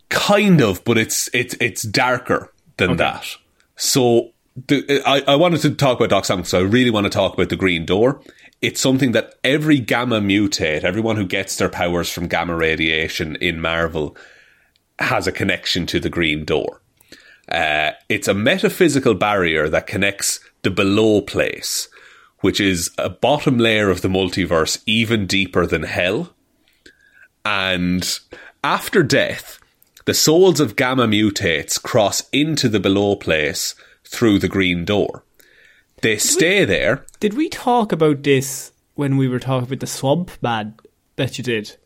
kind 0.08 0.60
of, 0.62 0.84
but 0.84 0.96
it's 0.96 1.28
it's 1.34 1.54
it's 1.60 1.82
darker 1.82 2.52
than 2.76 2.96
that. 2.96 3.26
So 3.76 4.30
the, 4.56 5.02
I, 5.06 5.22
I 5.32 5.36
wanted 5.36 5.60
to 5.62 5.74
talk 5.74 5.98
about 5.98 6.10
Doc 6.10 6.24
Samson, 6.24 6.44
so 6.44 6.58
I 6.58 6.62
really 6.62 6.90
want 6.90 7.04
to 7.04 7.10
talk 7.10 7.34
about 7.34 7.50
the 7.50 7.56
Green 7.56 7.84
Door. 7.84 8.20
It's 8.62 8.80
something 8.80 9.12
that 9.12 9.34
every 9.44 9.78
gamma 9.78 10.20
mutate, 10.20 10.82
everyone 10.82 11.16
who 11.16 11.26
gets 11.26 11.56
their 11.56 11.68
powers 11.68 12.10
from 12.10 12.26
gamma 12.26 12.56
radiation 12.56 13.36
in 13.36 13.60
Marvel, 13.60 14.16
has 14.98 15.26
a 15.26 15.32
connection 15.32 15.84
to 15.86 16.00
the 16.00 16.08
Green 16.08 16.44
Door. 16.44 16.80
Uh, 17.50 17.92
it's 18.08 18.28
a 18.28 18.34
metaphysical 18.34 19.14
barrier 19.14 19.68
that 19.68 19.86
connects 19.86 20.40
the 20.62 20.70
below 20.70 21.20
place, 21.20 21.88
which 22.40 22.60
is 22.60 22.90
a 22.98 23.10
bottom 23.10 23.58
layer 23.58 23.90
of 23.90 24.00
the 24.00 24.08
multiverse, 24.08 24.82
even 24.86 25.26
deeper 25.26 25.66
than 25.66 25.82
hell. 25.82 26.34
And 27.44 28.18
after 28.64 29.02
death, 29.02 29.60
the 30.06 30.14
souls 30.14 30.60
of 30.60 30.76
gamma 30.76 31.06
mutates 31.06 31.80
cross 31.80 32.28
into 32.32 32.68
the 32.68 32.80
below 32.80 33.16
place 33.16 33.74
through 34.06 34.38
the 34.38 34.48
green 34.48 34.84
door. 34.84 35.24
They 36.02 36.18
stay 36.18 36.64
there. 36.64 37.04
Did 37.20 37.34
we 37.34 37.48
talk 37.48 37.92
about 37.92 38.22
this 38.22 38.72
when 38.94 39.16
we 39.16 39.28
were 39.28 39.38
talking 39.38 39.66
about 39.66 39.80
the 39.80 39.86
swamp 39.86 40.30
man 40.42 40.74
that 41.16 41.38
you 41.38 41.44
did? 41.44 41.76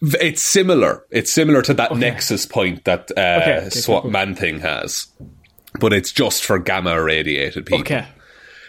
It's 0.00 0.42
similar. 0.42 1.04
It's 1.10 1.32
similar 1.32 1.62
to 1.62 1.74
that 1.74 1.96
nexus 1.96 2.46
point 2.46 2.84
that 2.84 3.10
uh, 3.16 3.40
Okay, 3.42 3.58
okay, 3.58 3.70
Swamp 3.70 4.02
cool, 4.02 4.02
cool. 4.02 4.10
Man 4.10 4.34
thing 4.34 4.60
has, 4.60 5.08
but 5.80 5.92
it's 5.92 6.12
just 6.12 6.44
for 6.44 6.58
gamma 6.58 6.92
irradiated 6.92 7.66
people. 7.66 7.80
Okay. 7.80 8.06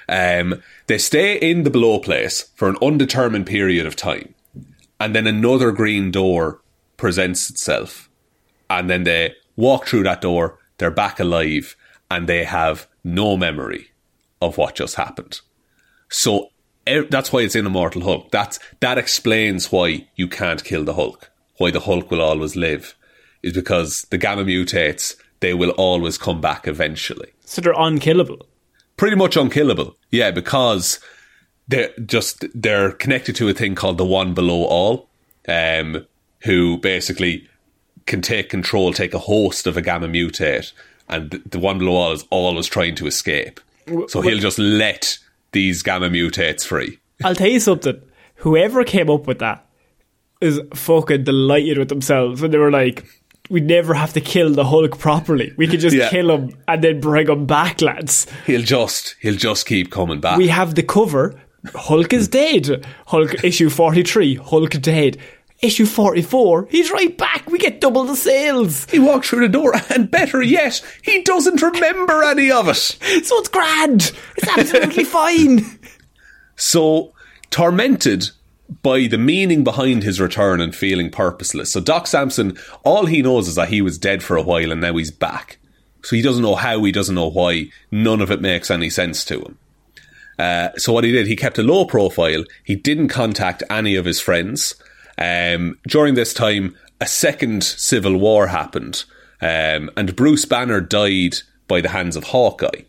Um, 0.07 0.63
they 0.87 0.97
stay 0.97 1.37
in 1.37 1.63
the 1.63 1.69
below 1.69 1.99
place 1.99 2.49
for 2.55 2.67
an 2.67 2.77
undetermined 2.81 3.45
period 3.45 3.85
of 3.85 3.95
time, 3.95 4.33
and 4.99 5.15
then 5.15 5.27
another 5.27 5.71
green 5.71 6.09
door 6.09 6.61
presents 6.97 7.49
itself, 7.49 8.09
and 8.69 8.89
then 8.89 9.03
they 9.03 9.35
walk 9.55 9.85
through 9.85 10.03
that 10.03 10.21
door. 10.21 10.57
They're 10.79 10.89
back 10.89 11.19
alive, 11.19 11.75
and 12.11 12.27
they 12.27 12.43
have 12.43 12.87
no 13.03 13.37
memory 13.37 13.89
of 14.41 14.57
what 14.57 14.75
just 14.75 14.95
happened. 14.95 15.41
So 16.09 16.49
e- 16.87 17.01
that's 17.09 17.31
why 17.31 17.41
it's 17.41 17.55
in 17.55 17.65
Immortal 17.65 18.01
Hulk. 18.03 18.31
That's 18.31 18.59
that 18.79 18.97
explains 18.97 19.71
why 19.71 20.07
you 20.15 20.27
can't 20.27 20.63
kill 20.63 20.83
the 20.83 20.93
Hulk. 20.95 21.29
Why 21.57 21.71
the 21.71 21.81
Hulk 21.81 22.09
will 22.09 22.21
always 22.21 22.55
live 22.55 22.95
is 23.43 23.53
because 23.53 24.05
the 24.09 24.17
gamma 24.17 24.43
mutates. 24.43 25.15
They 25.41 25.53
will 25.53 25.71
always 25.71 26.17
come 26.17 26.41
back 26.41 26.67
eventually 26.67 27.31
So 27.45 27.61
they're 27.61 27.71
unkillable. 27.77 28.45
pretty 28.97 29.15
much 29.15 29.37
unkillable. 29.37 29.95
Yeah, 30.11 30.31
because 30.31 30.99
they're 31.69 31.91
just 32.05 32.43
they're 32.53 32.91
connected 32.91 33.35
to 33.37 33.47
a 33.47 33.53
thing 33.53 33.73
called 33.75 33.97
the 33.97 34.05
one 34.05 34.33
below 34.33 34.63
all, 34.65 35.09
um, 35.47 36.05
who 36.43 36.77
basically 36.79 37.47
can 38.05 38.21
take 38.21 38.49
control, 38.49 38.91
take 38.91 39.13
a 39.13 39.19
host 39.19 39.65
of 39.67 39.77
a 39.77 39.81
gamma 39.81 40.07
mutate, 40.07 40.73
and 41.09 41.31
the 41.49 41.59
one 41.59 41.79
below 41.79 41.93
all 41.93 42.11
is 42.13 42.25
always 42.29 42.67
trying 42.67 42.95
to 42.95 43.07
escape. 43.07 43.59
So 44.07 44.21
he'll 44.21 44.37
just 44.39 44.59
let 44.59 45.17
these 45.51 45.81
gamma 45.81 46.09
mutates 46.09 46.63
free. 46.65 46.99
I'll 47.23 47.35
tell 47.35 47.47
you 47.47 47.59
something. 47.59 47.99
Whoever 48.35 48.83
came 48.83 49.09
up 49.09 49.25
with 49.27 49.39
that 49.39 49.65
is 50.41 50.59
fucking 50.73 51.23
delighted 51.23 51.77
with 51.77 51.89
themselves 51.89 52.41
when 52.41 52.51
they 52.51 52.57
were 52.59 52.71
like, 52.71 53.05
we 53.49 53.59
never 53.61 53.95
have 53.95 54.13
to 54.13 54.21
kill 54.21 54.51
the 54.53 54.63
Hulk 54.63 54.99
properly. 54.99 55.51
We 55.57 55.67
can 55.67 55.79
just 55.79 55.95
Yeah. 55.95 56.09
kill 56.09 56.29
him 56.29 56.55
and 56.67 56.83
then 56.83 56.99
bring 57.01 57.27
him 57.27 57.47
back, 57.47 57.81
lads. 57.81 58.27
He'll 58.45 58.61
just 58.61 59.15
he'll 59.21 59.35
just 59.35 59.65
keep 59.65 59.89
coming 59.91 60.19
back. 60.21 60.37
We 60.37 60.49
have 60.49 60.75
the 60.75 60.83
cover. 60.83 61.41
Hulk 61.73 62.13
is 62.13 62.27
dead. 62.27 62.85
Hulk 63.07 63.43
issue 63.43 63.69
43. 63.69 64.35
Hulk 64.35 64.69
dead. 64.81 65.17
Issue 65.61 65.85
44. 65.85 66.67
He's 66.69 66.91
right 66.91 67.17
back. 67.17 67.49
We 67.49 67.59
get 67.59 67.81
double 67.81 68.05
the 68.05 68.15
sales. 68.15 68.85
he 68.85 68.99
walks 68.99 69.29
through 69.29 69.41
the 69.41 69.49
door, 69.49 69.73
and 69.89 70.09
better 70.09 70.41
yet, 70.41 70.81
he 71.01 71.21
doesn't 71.23 71.61
remember 71.61 72.23
any 72.23 72.51
of 72.51 72.67
it. 72.69 72.97
So 73.25 73.37
it's 73.39 73.49
grand. 73.49 74.11
It's 74.37 74.57
absolutely 74.57 75.03
fine. 75.05 75.79
So 76.55 77.13
tormented 77.51 78.29
by 78.81 79.07
the 79.07 79.17
meaning 79.17 79.63
behind 79.63 80.03
his 80.03 80.21
return 80.21 80.61
and 80.61 80.75
feeling 80.75 81.09
purposeless. 81.09 81.71
So 81.71 81.81
Doc 81.81 82.07
Samson, 82.07 82.57
all 82.83 83.05
he 83.07 83.21
knows 83.21 83.47
is 83.47 83.55
that 83.55 83.69
he 83.69 83.81
was 83.81 83.97
dead 83.97 84.23
for 84.23 84.37
a 84.37 84.43
while 84.43 84.71
and 84.71 84.79
now 84.79 84.95
he's 84.95 85.11
back. 85.11 85.57
So 86.03 86.15
he 86.15 86.21
doesn't 86.21 86.43
know 86.43 86.55
how, 86.55 86.83
he 86.83 86.91
doesn't 86.91 87.15
know 87.15 87.29
why. 87.29 87.69
None 87.91 88.21
of 88.21 88.31
it 88.31 88.41
makes 88.41 88.71
any 88.71 88.89
sense 88.89 89.25
to 89.25 89.41
him. 89.41 89.57
Uh, 90.37 90.69
so 90.77 90.93
what 90.93 91.03
he 91.03 91.11
did, 91.11 91.27
he 91.27 91.35
kept 91.35 91.57
a 91.57 91.63
low 91.63 91.85
profile. 91.85 92.45
He 92.63 92.75
didn't 92.75 93.09
contact 93.09 93.63
any 93.69 93.95
of 93.95 94.05
his 94.05 94.21
friends. 94.21 94.75
Um, 95.19 95.77
during 95.85 96.15
this 96.15 96.33
time, 96.33 96.75
a 97.01 97.05
second 97.05 97.63
civil 97.63 98.17
war 98.17 98.47
happened, 98.47 99.03
um, 99.41 99.91
and 99.97 100.15
Bruce 100.15 100.45
Banner 100.45 100.79
died 100.79 101.35
by 101.67 101.81
the 101.81 101.89
hands 101.89 102.15
of 102.15 102.25
Hawkeye. 102.25 102.83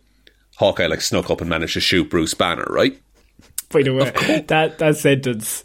Hawkeye 0.57 0.87
like 0.87 1.01
snuck 1.01 1.31
up 1.31 1.40
and 1.40 1.51
managed 1.51 1.75
to 1.75 1.81
shoot 1.81 2.09
Bruce 2.09 2.35
Banner, 2.35 2.66
right? 2.69 3.01
By 3.71 3.83
the 3.83 3.95
way, 3.95 4.45
that, 4.47 4.79
that 4.79 4.97
sentence, 4.97 5.64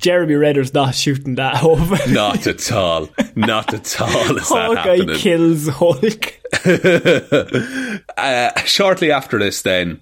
Jeremy 0.00 0.34
Renner's 0.34 0.74
not 0.74 0.94
shooting 0.94 1.36
that 1.36 1.62
over. 1.62 1.96
Not 2.12 2.46
at 2.46 2.72
all. 2.72 3.08
Not 3.36 3.72
at 3.72 4.00
all 4.00 4.36
is 4.36 4.48
that 4.48 4.76
Hawkeye 4.76 5.18
kills 5.18 5.68
Hulk. 5.68 6.40
uh, 8.18 8.60
shortly 8.64 9.12
after 9.12 9.38
this, 9.38 9.62
then, 9.62 10.00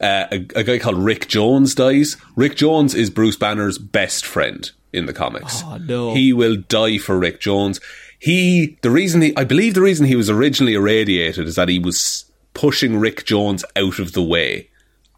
uh, 0.00 0.26
a, 0.30 0.46
a 0.56 0.62
guy 0.62 0.78
called 0.78 0.98
Rick 0.98 1.28
Jones 1.28 1.74
dies. 1.74 2.16
Rick 2.36 2.56
Jones 2.56 2.94
is 2.94 3.10
Bruce 3.10 3.36
Banner's 3.36 3.76
best 3.76 4.24
friend 4.24 4.70
in 4.92 5.06
the 5.06 5.12
comics. 5.12 5.62
Oh, 5.64 5.78
no. 5.78 6.14
He 6.14 6.32
will 6.32 6.56
die 6.56 6.98
for 6.98 7.18
Rick 7.18 7.40
Jones. 7.40 7.80
He, 8.18 8.78
the 8.82 8.90
reason 8.90 9.22
he, 9.22 9.36
I 9.36 9.44
believe 9.44 9.74
the 9.74 9.80
reason 9.82 10.06
he 10.06 10.16
was 10.16 10.28
originally 10.28 10.74
irradiated 10.74 11.46
is 11.46 11.54
that 11.56 11.68
he 11.68 11.78
was 11.78 12.24
pushing 12.54 12.98
Rick 12.98 13.24
Jones 13.24 13.64
out 13.76 13.98
of 13.98 14.12
the 14.12 14.22
way 14.22 14.68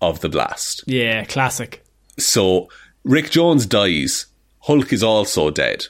of 0.00 0.20
the 0.20 0.28
blast. 0.28 0.85
Yeah, 0.87 1.24
classic. 1.24 1.85
So 2.18 2.68
Rick 3.04 3.30
Jones 3.30 3.66
dies. 3.66 4.26
Hulk 4.61 4.92
is 4.92 5.02
also 5.02 5.50
dead. 5.50 5.87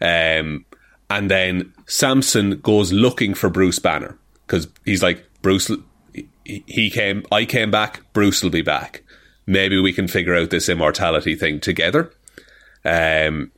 Um, 0.00 0.64
and 1.10 1.30
then 1.30 1.72
Samson 1.86 2.60
goes 2.60 2.92
looking 2.92 3.34
for 3.34 3.50
Bruce 3.50 3.78
Banner 3.78 4.16
because 4.46 4.68
he's 4.84 5.02
like, 5.02 5.24
Bruce, 5.42 5.70
he- 6.14 6.62
he 6.66 6.90
came, 6.90 7.24
I 7.32 7.44
came 7.44 7.70
back, 7.70 8.00
Bruce 8.12 8.42
will 8.42 8.50
be 8.50 8.62
back. 8.62 9.02
Maybe 9.46 9.78
we 9.80 9.92
can 9.92 10.08
figure 10.08 10.34
out 10.34 10.50
this 10.50 10.68
immortality 10.68 11.34
thing 11.34 11.60
together. 11.60 12.10
Um, 12.84 13.50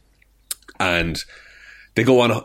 and 0.79 1.23
they 1.97 2.05
go 2.05 2.21
on. 2.21 2.45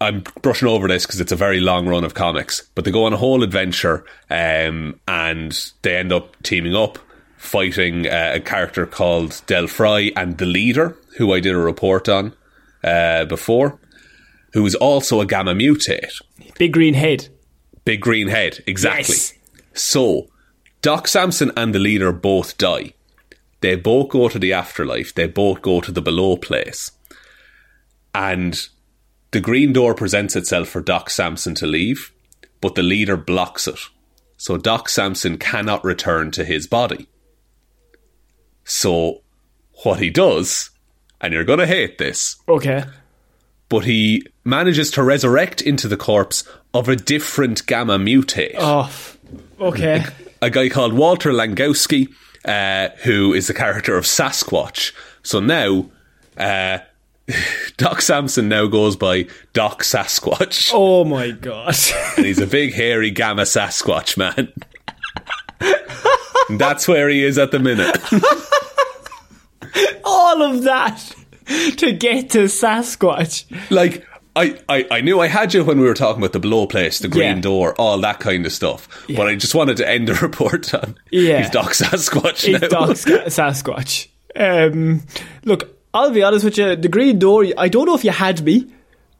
I'm 0.00 0.24
brushing 0.42 0.68
over 0.68 0.88
this 0.88 1.06
because 1.06 1.20
it's 1.20 1.32
a 1.32 1.36
very 1.36 1.60
long 1.60 1.86
run 1.86 2.02
of 2.02 2.14
comics, 2.14 2.68
but 2.74 2.84
they 2.84 2.90
go 2.90 3.04
on 3.04 3.12
a 3.12 3.18
whole 3.18 3.42
adventure, 3.42 4.04
um, 4.30 4.98
and 5.06 5.72
they 5.82 5.96
end 5.96 6.12
up 6.12 6.42
teaming 6.42 6.74
up, 6.74 6.98
fighting 7.36 8.06
uh, 8.06 8.32
a 8.36 8.40
character 8.40 8.86
called 8.86 9.42
Del 9.46 9.66
Fry 9.66 10.12
and 10.16 10.38
the 10.38 10.46
leader, 10.46 10.96
who 11.18 11.32
I 11.34 11.40
did 11.40 11.54
a 11.54 11.58
report 11.58 12.08
on 12.08 12.34
uh, 12.82 13.26
before, 13.26 13.78
who 14.54 14.64
is 14.64 14.74
also 14.74 15.20
a 15.20 15.26
gamma 15.26 15.54
mutate. 15.54 16.22
Big 16.58 16.72
green 16.72 16.94
head. 16.94 17.28
Big 17.84 18.00
green 18.00 18.28
head, 18.28 18.64
exactly. 18.66 19.14
Yes. 19.14 19.34
So, 19.74 20.28
Doc 20.80 21.06
Samson 21.06 21.52
and 21.56 21.74
the 21.74 21.78
leader 21.78 22.12
both 22.12 22.56
die. 22.56 22.94
They 23.60 23.74
both 23.74 24.10
go 24.10 24.28
to 24.28 24.38
the 24.38 24.52
afterlife. 24.52 25.14
They 25.14 25.26
both 25.26 25.62
go 25.62 25.80
to 25.80 25.90
the 25.90 26.02
below 26.02 26.36
place. 26.36 26.90
And 28.14 28.58
the 29.30 29.40
green 29.40 29.72
door 29.72 29.94
presents 29.94 30.36
itself 30.36 30.68
for 30.68 30.80
Doc 30.80 31.10
Samson 31.10 31.54
to 31.56 31.66
leave, 31.66 32.12
but 32.60 32.74
the 32.74 32.82
leader 32.82 33.16
blocks 33.16 33.66
it. 33.66 33.78
So 34.36 34.56
Doc 34.56 34.88
Samson 34.88 35.38
cannot 35.38 35.84
return 35.84 36.30
to 36.32 36.44
his 36.44 36.66
body. 36.66 37.08
So, 38.64 39.22
what 39.84 40.00
he 40.00 40.10
does, 40.10 40.70
and 41.20 41.32
you're 41.32 41.44
going 41.44 41.60
to 41.60 41.66
hate 41.66 41.98
this, 41.98 42.36
Okay. 42.48 42.84
but 43.68 43.84
he 43.84 44.26
manages 44.44 44.90
to 44.92 45.02
resurrect 45.02 45.60
into 45.60 45.86
the 45.88 45.96
corpse 45.96 46.42
of 46.74 46.88
a 46.88 46.96
different 46.96 47.64
gamma 47.66 47.98
mutate. 47.98 48.56
Oh, 48.58 48.90
okay. 49.60 50.04
A 50.42 50.50
guy 50.50 50.68
called 50.68 50.92
Walter 50.94 51.30
Langowski, 51.32 52.08
uh, 52.46 52.88
who 53.02 53.34
is 53.34 53.48
the 53.48 53.54
character 53.54 53.96
of 53.96 54.04
Sasquatch. 54.04 54.92
So 55.22 55.40
now, 55.40 55.90
uh, 56.36 56.78
Doc 57.76 58.00
Samson 58.00 58.48
now 58.48 58.66
goes 58.66 58.96
by 58.96 59.26
Doc 59.52 59.82
Sasquatch. 59.82 60.70
Oh 60.74 61.04
my 61.04 61.32
god. 61.32 61.76
And 62.16 62.24
he's 62.26 62.40
a 62.40 62.46
big, 62.46 62.72
hairy 62.74 63.10
gamma 63.10 63.42
Sasquatch 63.42 64.16
man. 64.16 64.52
That's 66.50 66.86
where 66.86 67.08
he 67.08 67.24
is 67.24 67.38
at 67.38 67.50
the 67.50 67.58
minute. 67.58 67.98
All 70.04 70.42
of 70.42 70.62
that 70.62 71.12
to 71.78 71.92
get 71.92 72.30
to 72.30 72.44
Sasquatch. 72.44 73.44
like, 73.70 74.06
I, 74.36 74.58
I, 74.68 74.86
I 74.90 75.00
knew 75.00 75.18
I 75.20 75.28
had 75.28 75.54
you 75.54 75.64
when 75.64 75.80
we 75.80 75.86
were 75.86 75.94
talking 75.94 76.20
about 76.22 76.32
the 76.34 76.38
blow 76.40 76.66
place, 76.66 76.98
the 77.00 77.08
green 77.08 77.36
Yeah. 77.36 77.40
door, 77.40 77.74
all 77.80 77.98
that 78.02 78.20
kind 78.20 78.44
of 78.46 78.52
stuff. 78.52 78.86
But 79.16 79.26
I 79.28 79.34
just 79.34 79.54
wanted 79.54 79.78
to 79.78 79.88
end 79.88 80.08
the 80.08 80.14
report 80.22 80.72
on 80.74 80.96
Yeah. 81.10 81.38
he's 81.38 81.50
Doc 81.50 81.72
Sasquatch 81.72 82.52
now. 82.52 82.68
Doc 82.68 82.90
Sasquatch. 83.30 84.08
Um, 84.36 85.02
look, 85.44 85.76
I'll 85.94 86.10
be 86.10 86.22
honest 86.22 86.44
with 86.44 86.58
you. 86.58 86.76
The 86.76 86.88
green 86.88 87.18
door. 87.18 87.46
I 87.56 87.68
don't 87.68 87.86
know 87.86 87.94
if 87.94 88.04
you 88.04 88.10
had 88.10 88.42
me. 88.44 88.66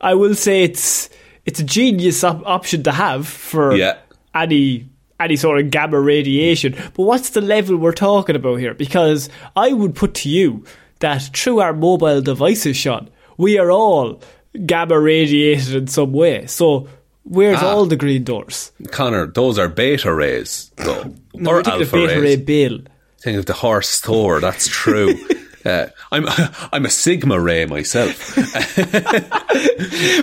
I 0.01 0.15
will 0.15 0.35
say 0.35 0.63
it's 0.63 1.09
it's 1.47 1.61
a 1.61 1.65
genius 1.65 2.23
op- 2.23 2.47
option 2.47 2.83
to 2.83 2.93
have 2.93 3.27
for 3.27 3.75
Yeah. 3.75 3.97
any 4.35 4.87
any 5.19 5.37
sort 5.37 5.59
of 5.59 5.71
gamma 5.71 5.99
radiation. 5.99 6.75
But 6.95 7.05
what's 7.05 7.31
the 7.31 7.41
level 7.41 7.77
we're 7.79 7.93
talking 7.93 8.37
about 8.37 8.57
here? 8.57 8.75
Because 8.75 9.31
I 9.57 9.73
would 9.73 9.95
put 9.95 10.13
to 10.17 10.29
you 10.29 10.65
that 10.99 11.23
through 11.35 11.61
our 11.61 11.73
mobile 11.73 12.21
devices, 12.21 12.77
Shaun, 12.77 13.09
we 13.39 13.57
are 13.59 13.71
all 13.71 14.21
gamma 14.65 14.99
radiated 14.99 15.75
in 15.75 15.87
some 15.87 16.13
way. 16.13 16.47
So 16.47 16.89
where's 17.25 17.59
Ah. 17.63 17.69
all 17.71 17.87
the 17.87 17.97
green 17.97 18.25
doors? 18.25 18.73
Connor, 18.91 19.27
those 19.27 19.59
are 19.59 19.69
beta 19.69 20.13
rays, 20.15 20.71
though. 20.77 21.13
No, 21.35 21.51
or 21.51 21.69
alpha 21.69 21.85
beta 21.93 22.15
rays. 22.15 22.23
ray 22.23 22.37
bill. 22.37 22.79
Think 23.23 23.39
of 23.39 23.47
the 23.47 23.53
horse 23.55 24.01
Thor, 24.01 24.41
that's 24.41 24.69
true. 24.69 25.15
uh, 25.65 25.87
I'm 26.13 26.27
I'm 26.73 26.85
a 26.87 26.91
sigma 26.91 27.39
ray 27.41 27.67
myself. 27.67 28.37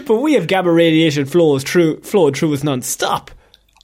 But 0.06 0.18
we 0.22 0.34
have 0.34 0.48
gamma 0.48 0.72
radiation 0.72 1.26
flows 1.26 1.64
through 1.64 2.02
flowing 2.02 2.34
through 2.34 2.54
us 2.54 2.64
non-stop. 2.64 3.32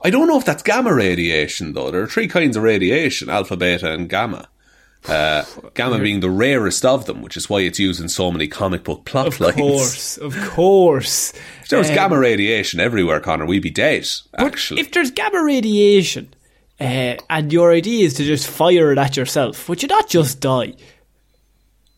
I 0.04 0.10
don't 0.10 0.28
know 0.28 0.38
if 0.38 0.46
that's 0.46 0.64
gamma 0.64 0.94
radiation 0.94 1.74
though. 1.74 1.92
There 1.92 2.02
are 2.02 2.08
three 2.08 2.28
kinds 2.28 2.56
of 2.58 2.64
radiation: 2.64 3.30
alpha, 3.30 3.58
beta, 3.58 3.92
and 3.92 4.10
gamma. 4.10 4.48
Uh, 5.08 5.44
gamma 5.76 5.98
being 6.00 6.20
the 6.20 6.30
rarest 6.30 6.86
of 6.86 7.06
them, 7.06 7.22
which 7.22 7.38
is 7.38 7.50
why 7.50 7.62
it's 7.62 7.80
used 7.80 8.02
in 8.02 8.10
so 8.10 8.32
many 8.32 8.48
comic 8.48 8.84
book 8.84 9.06
plot 9.06 9.28
Of 9.28 9.40
lines. 9.40 9.56
course, 9.56 10.18
of 10.18 10.36
course. 10.50 11.34
If 11.64 11.70
there 11.70 11.80
was 11.80 11.90
Um, 11.90 11.96
gamma 11.96 12.20
radiation 12.20 12.80
everywhere, 12.80 13.20
Connor, 13.22 13.46
we'd 13.46 13.62
be 13.64 13.70
dead. 13.70 14.06
Actually, 14.38 14.82
If 14.82 14.92
there's 14.92 15.10
gamma 15.12 15.42
radiation, 15.44 16.34
uh, 16.82 17.16
and 17.30 17.52
your 17.52 17.72
idea 17.72 18.06
is 18.06 18.14
to 18.16 18.26
just 18.26 18.48
fire 18.48 18.92
it 18.92 18.98
at 18.98 19.16
yourself, 19.18 19.70
would 19.70 19.82
you 19.82 19.88
not 19.88 20.10
just 20.10 20.42
die? 20.42 20.74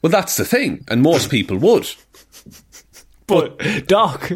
well, 0.03 0.11
that's 0.11 0.35
the 0.37 0.45
thing, 0.45 0.83
and 0.87 1.01
most 1.01 1.29
people 1.31 1.57
would. 1.57 1.89
But 3.27 3.87
Doc, 3.87 4.31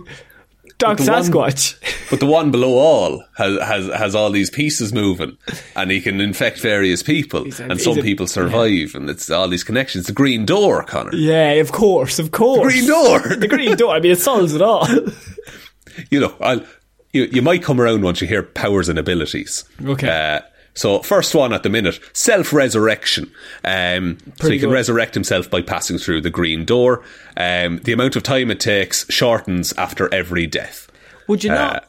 Doc 0.77 0.97
the 0.97 1.09
one- 1.09 1.23
Sasquatch, 1.23 1.77
But 2.09 2.19
the 2.19 2.25
one 2.25 2.51
below 2.51 2.73
all 2.77 3.23
has 3.38 3.59
has 3.61 3.88
has 3.93 4.13
all 4.15 4.29
these 4.29 4.49
pieces 4.49 4.91
moving, 4.93 5.38
and 5.75 5.89
he 5.89 6.01
can 6.01 6.19
infect 6.21 6.59
various 6.59 7.01
people, 7.01 7.45
a- 7.47 7.63
and 7.63 7.79
some 7.81 7.97
a- 7.97 8.01
people 8.01 8.27
survive, 8.27 8.93
and 8.93 9.09
it's 9.09 9.29
all 9.29 9.47
these 9.47 9.63
connections. 9.63 10.05
The 10.07 10.13
green 10.13 10.45
door, 10.45 10.83
Connor. 10.83 11.15
yeah, 11.15 11.51
of 11.53 11.71
course, 11.71 12.19
of 12.19 12.31
course. 12.31 12.73
Green 12.73 12.88
door. 12.88 13.19
the 13.38 13.47
green 13.47 13.75
door. 13.77 13.95
I 13.95 13.99
mean, 14.01 14.11
it 14.11 14.19
solves 14.19 14.53
it 14.53 14.61
all. 14.61 14.88
you 16.11 16.19
know, 16.19 16.35
I'll, 16.41 16.61
you 17.13 17.23
you 17.31 17.41
might 17.41 17.63
come 17.63 17.79
around 17.79 18.03
once 18.03 18.19
you 18.21 18.27
hear 18.27 18.43
powers 18.43 18.89
and 18.89 18.99
abilities. 18.99 19.63
Okay. 19.83 20.07
Uh, 20.09 20.41
so 20.75 20.99
first 20.99 21.33
one 21.33 21.53
at 21.53 21.63
the 21.63 21.69
minute, 21.69 21.99
self 22.13 22.53
resurrection. 22.53 23.31
Um, 23.63 24.17
so 24.39 24.49
he 24.49 24.59
can 24.59 24.69
good. 24.69 24.75
resurrect 24.75 25.13
himself 25.13 25.49
by 25.49 25.61
passing 25.61 25.97
through 25.97 26.21
the 26.21 26.29
green 26.29 26.65
door. 26.65 27.03
Um, 27.38 27.79
the 27.79 27.93
amount 27.93 28.15
of 28.15 28.23
time 28.23 28.51
it 28.51 28.59
takes 28.59 29.09
shortens 29.11 29.73
after 29.73 30.13
every 30.13 30.47
death. 30.47 30.91
Would 31.27 31.43
you 31.43 31.49
not? 31.49 31.88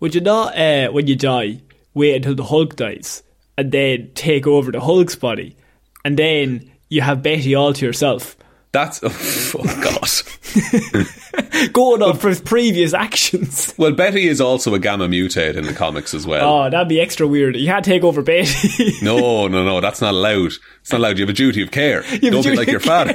Would 0.00 0.14
you 0.14 0.20
not? 0.20 0.56
Uh, 0.56 0.88
when 0.90 1.06
you 1.06 1.16
die, 1.16 1.62
wait 1.94 2.16
until 2.16 2.34
the 2.34 2.44
Hulk 2.44 2.76
dies, 2.76 3.22
and 3.56 3.72
then 3.72 4.10
take 4.14 4.46
over 4.46 4.70
the 4.70 4.80
Hulk's 4.80 5.16
body, 5.16 5.56
and 6.04 6.18
then 6.18 6.70
you 6.90 7.00
have 7.00 7.22
Betty 7.22 7.54
all 7.54 7.72
to 7.72 7.84
yourself, 7.84 8.36
That's 8.72 9.00
oh, 9.02 9.80
God. 9.82 11.72
going 11.72 12.02
off 12.02 12.20
for 12.20 12.28
his 12.28 12.40
previous 12.40 12.94
actions. 12.94 13.74
Well, 13.78 13.92
Betty 13.92 14.26
is 14.26 14.40
also 14.40 14.74
a 14.74 14.78
gamma 14.80 15.06
mutate 15.08 15.54
in 15.54 15.64
the 15.64 15.72
comics 15.72 16.12
as 16.12 16.26
well. 16.26 16.64
Oh, 16.66 16.70
that'd 16.70 16.88
be 16.88 17.00
extra 17.00 17.28
weird. 17.28 17.56
You 17.56 17.66
can't 17.66 17.84
take 17.84 18.02
over 18.02 18.22
Betty. 18.22 18.92
No, 19.02 19.46
no, 19.46 19.64
no, 19.64 19.80
that's 19.80 20.00
not 20.00 20.14
allowed. 20.14 20.52
It's 20.80 20.90
not 20.90 20.98
allowed. 20.98 21.18
You 21.18 21.22
have 21.22 21.30
a 21.30 21.32
duty 21.32 21.62
of 21.62 21.70
care. 21.70 22.02
a 22.10 22.18
Don't 22.18 22.44
be 22.44 22.56
like 22.56 22.68
your 22.68 22.80
father. 22.80 23.14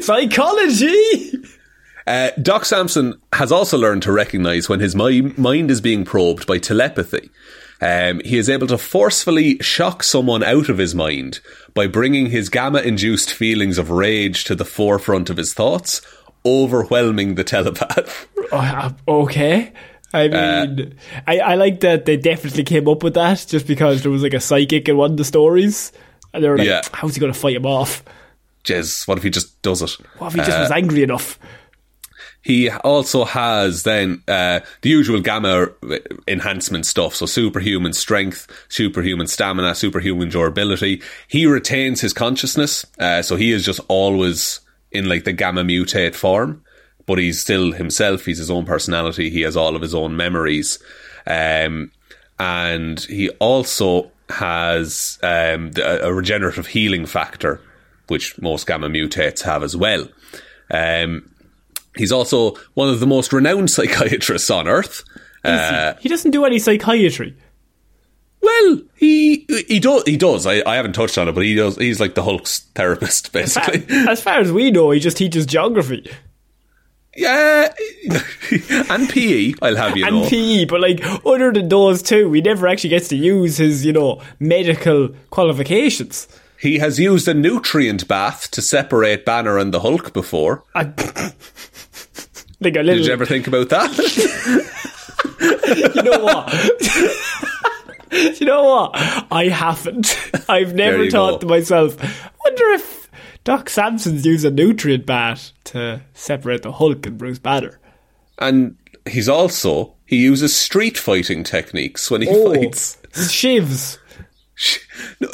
Psychology. 0.00 1.32
Uh, 2.06 2.30
Doc 2.40 2.64
Samson 2.64 3.20
has 3.32 3.52
also 3.52 3.78
learned 3.78 4.02
to 4.02 4.12
recognize 4.12 4.68
when 4.68 4.80
his 4.80 4.96
mi- 4.96 5.22
mind 5.36 5.70
is 5.70 5.80
being 5.80 6.04
probed 6.04 6.46
by 6.46 6.58
telepathy. 6.58 7.30
Um, 7.82 8.20
he 8.24 8.38
is 8.38 8.48
able 8.48 8.68
to 8.68 8.78
forcefully 8.78 9.58
shock 9.58 10.04
someone 10.04 10.42
out 10.44 10.68
of 10.68 10.78
his 10.78 10.94
mind 10.94 11.40
by 11.74 11.88
bringing 11.88 12.26
his 12.30 12.48
gamma 12.48 12.80
induced 12.80 13.32
feelings 13.32 13.76
of 13.76 13.90
rage 13.90 14.44
to 14.44 14.54
the 14.54 14.64
forefront 14.64 15.28
of 15.30 15.36
his 15.36 15.52
thoughts, 15.52 16.00
overwhelming 16.46 17.34
the 17.34 17.44
telepath. 17.54 18.28
Uh, 18.52 18.90
okay. 19.08 19.72
I 20.14 20.28
mean, 20.28 20.94
I, 21.26 21.38
I 21.38 21.54
like 21.54 21.80
that 21.80 22.04
they 22.04 22.16
definitely 22.18 22.64
came 22.64 22.86
up 22.86 23.02
with 23.02 23.14
that 23.14 23.44
just 23.48 23.66
because 23.66 24.02
there 24.02 24.12
was 24.12 24.22
like 24.22 24.34
a 24.34 24.40
psychic 24.40 24.88
in 24.88 24.96
one 24.96 25.12
of 25.12 25.16
the 25.16 25.24
stories. 25.24 25.90
And 26.34 26.44
they 26.44 26.48
were 26.48 26.58
like, 26.58 26.66
Yeah. 26.68 26.82
how's 26.92 27.14
he 27.14 27.20
going 27.20 27.32
to 27.32 27.38
fight 27.38 27.56
him 27.56 27.66
off? 27.66 28.04
Jez, 28.64 29.08
what 29.08 29.18
if 29.18 29.24
he 29.24 29.30
just 29.30 29.60
does 29.62 29.82
it? 29.82 29.90
What 30.18 30.28
if 30.28 30.34
he 30.34 30.38
just 30.40 30.58
was 30.58 30.70
angry 30.70 31.02
enough? 31.02 31.38
He 32.42 32.68
also 32.70 33.24
has 33.24 33.84
then 33.84 34.22
uh, 34.26 34.60
the 34.80 34.90
usual 34.90 35.20
gamma 35.20 35.68
enhancement 36.26 36.86
stuff, 36.86 37.14
so 37.14 37.24
superhuman 37.24 37.92
strength, 37.92 38.48
superhuman 38.68 39.28
stamina, 39.28 39.76
superhuman 39.76 40.28
durability. 40.28 41.02
He 41.28 41.46
retains 41.46 42.00
his 42.00 42.12
consciousness, 42.12 42.84
uh, 42.98 43.22
so 43.22 43.36
he 43.36 43.52
is 43.52 43.64
just 43.64 43.80
always 43.86 44.60
in 44.90 45.08
like 45.08 45.22
the 45.24 45.32
gamma 45.32 45.62
mutate 45.62 46.16
form, 46.16 46.64
but 47.06 47.18
he's 47.18 47.40
still 47.40 47.72
himself. 47.72 48.24
He's 48.24 48.38
his 48.38 48.50
own 48.50 48.66
personality. 48.66 49.30
He 49.30 49.42
has 49.42 49.56
all 49.56 49.76
of 49.76 49.82
his 49.82 49.94
own 49.94 50.16
memories, 50.16 50.82
um, 51.28 51.92
and 52.40 52.98
he 53.00 53.30
also 53.38 54.10
has 54.28 55.18
um, 55.22 55.70
a 55.80 56.12
regenerative 56.12 56.66
healing 56.66 57.06
factor, 57.06 57.60
which 58.08 58.40
most 58.40 58.66
gamma 58.66 58.88
mutates 58.88 59.42
have 59.42 59.62
as 59.62 59.76
well. 59.76 60.08
Um, 60.70 61.30
He's 61.96 62.12
also 62.12 62.54
one 62.74 62.88
of 62.88 63.00
the 63.00 63.06
most 63.06 63.32
renowned 63.32 63.70
psychiatrists 63.70 64.50
on 64.50 64.68
Earth. 64.68 65.04
Uh, 65.44 65.94
he 66.00 66.08
doesn't 66.08 66.30
do 66.30 66.44
any 66.44 66.58
psychiatry. 66.58 67.36
well, 68.40 68.80
he 68.94 69.46
he 69.68 69.80
does. 69.80 70.04
He 70.04 70.16
does. 70.16 70.46
I, 70.46 70.62
I 70.64 70.76
haven't 70.76 70.92
touched 70.92 71.18
on 71.18 71.28
it, 71.28 71.32
but 71.32 71.44
he 71.44 71.54
does. 71.54 71.76
He's 71.76 72.00
like 72.00 72.14
the 72.14 72.22
Hulk's 72.22 72.60
therapist, 72.74 73.32
basically. 73.32 73.84
As 74.08 74.22
far 74.22 74.38
as 74.38 74.52
we 74.52 74.70
know, 74.70 74.90
he 74.92 75.00
just 75.00 75.16
teaches 75.16 75.46
geography 75.46 76.08
yeah, 77.16 77.72
and 78.88 79.08
PE. 79.08 79.52
I'll 79.60 79.76
have 79.76 79.96
you 79.96 80.06
and 80.06 80.22
know. 80.22 80.28
PE, 80.28 80.64
but 80.64 80.80
like 80.80 81.02
other 81.26 81.52
than 81.52 81.68
those 81.68 82.02
two, 82.02 82.32
he 82.32 82.40
never 82.40 82.66
actually 82.66 82.90
gets 82.90 83.08
to 83.08 83.16
use 83.16 83.58
his, 83.58 83.84
you 83.84 83.92
know, 83.92 84.22
medical 84.40 85.10
qualifications. 85.30 86.26
he 86.58 86.78
has 86.78 86.98
used 86.98 87.28
a 87.28 87.34
nutrient 87.34 88.08
bath 88.08 88.50
to 88.52 88.62
separate 88.62 89.26
Banner 89.26 89.58
and 89.58 89.74
the 89.74 89.80
Hulk 89.80 90.12
before. 90.12 90.64
I, 90.74 90.84
like 92.64 92.76
a 92.76 92.82
little, 92.82 92.96
Did 92.98 93.06
you 93.06 93.12
ever 93.12 93.26
think 93.26 93.46
about 93.46 93.68
that? 93.70 93.90
you 95.94 96.02
know 96.02 96.22
what? 96.22 96.52
you 98.40 98.46
know 98.46 98.64
what? 98.64 98.90
I 99.30 99.48
haven't. 99.48 100.16
I've 100.48 100.74
never 100.74 101.08
thought 101.10 101.32
go. 101.32 101.38
to 101.38 101.46
myself, 101.46 101.96
wonder 102.44 102.64
if 102.72 103.10
Doc 103.44 103.70
Samson's 103.70 104.26
used 104.26 104.44
a 104.44 104.50
nutrient 104.50 105.06
bath 105.06 105.52
to 105.64 106.02
separate 106.14 106.62
the 106.62 106.72
Hulk 106.72 107.06
and 107.06 107.18
Bruce 107.18 107.38
Banner. 107.38 107.78
and 108.38 108.76
he's 109.08 109.28
also 109.28 109.94
he 110.06 110.16
uses 110.16 110.54
street 110.54 110.96
fighting 110.98 111.42
techniques 111.42 112.10
when 112.10 112.22
he 112.22 112.28
Oh, 112.30 112.54
fights. 112.54 112.98
shivs. 113.12 113.98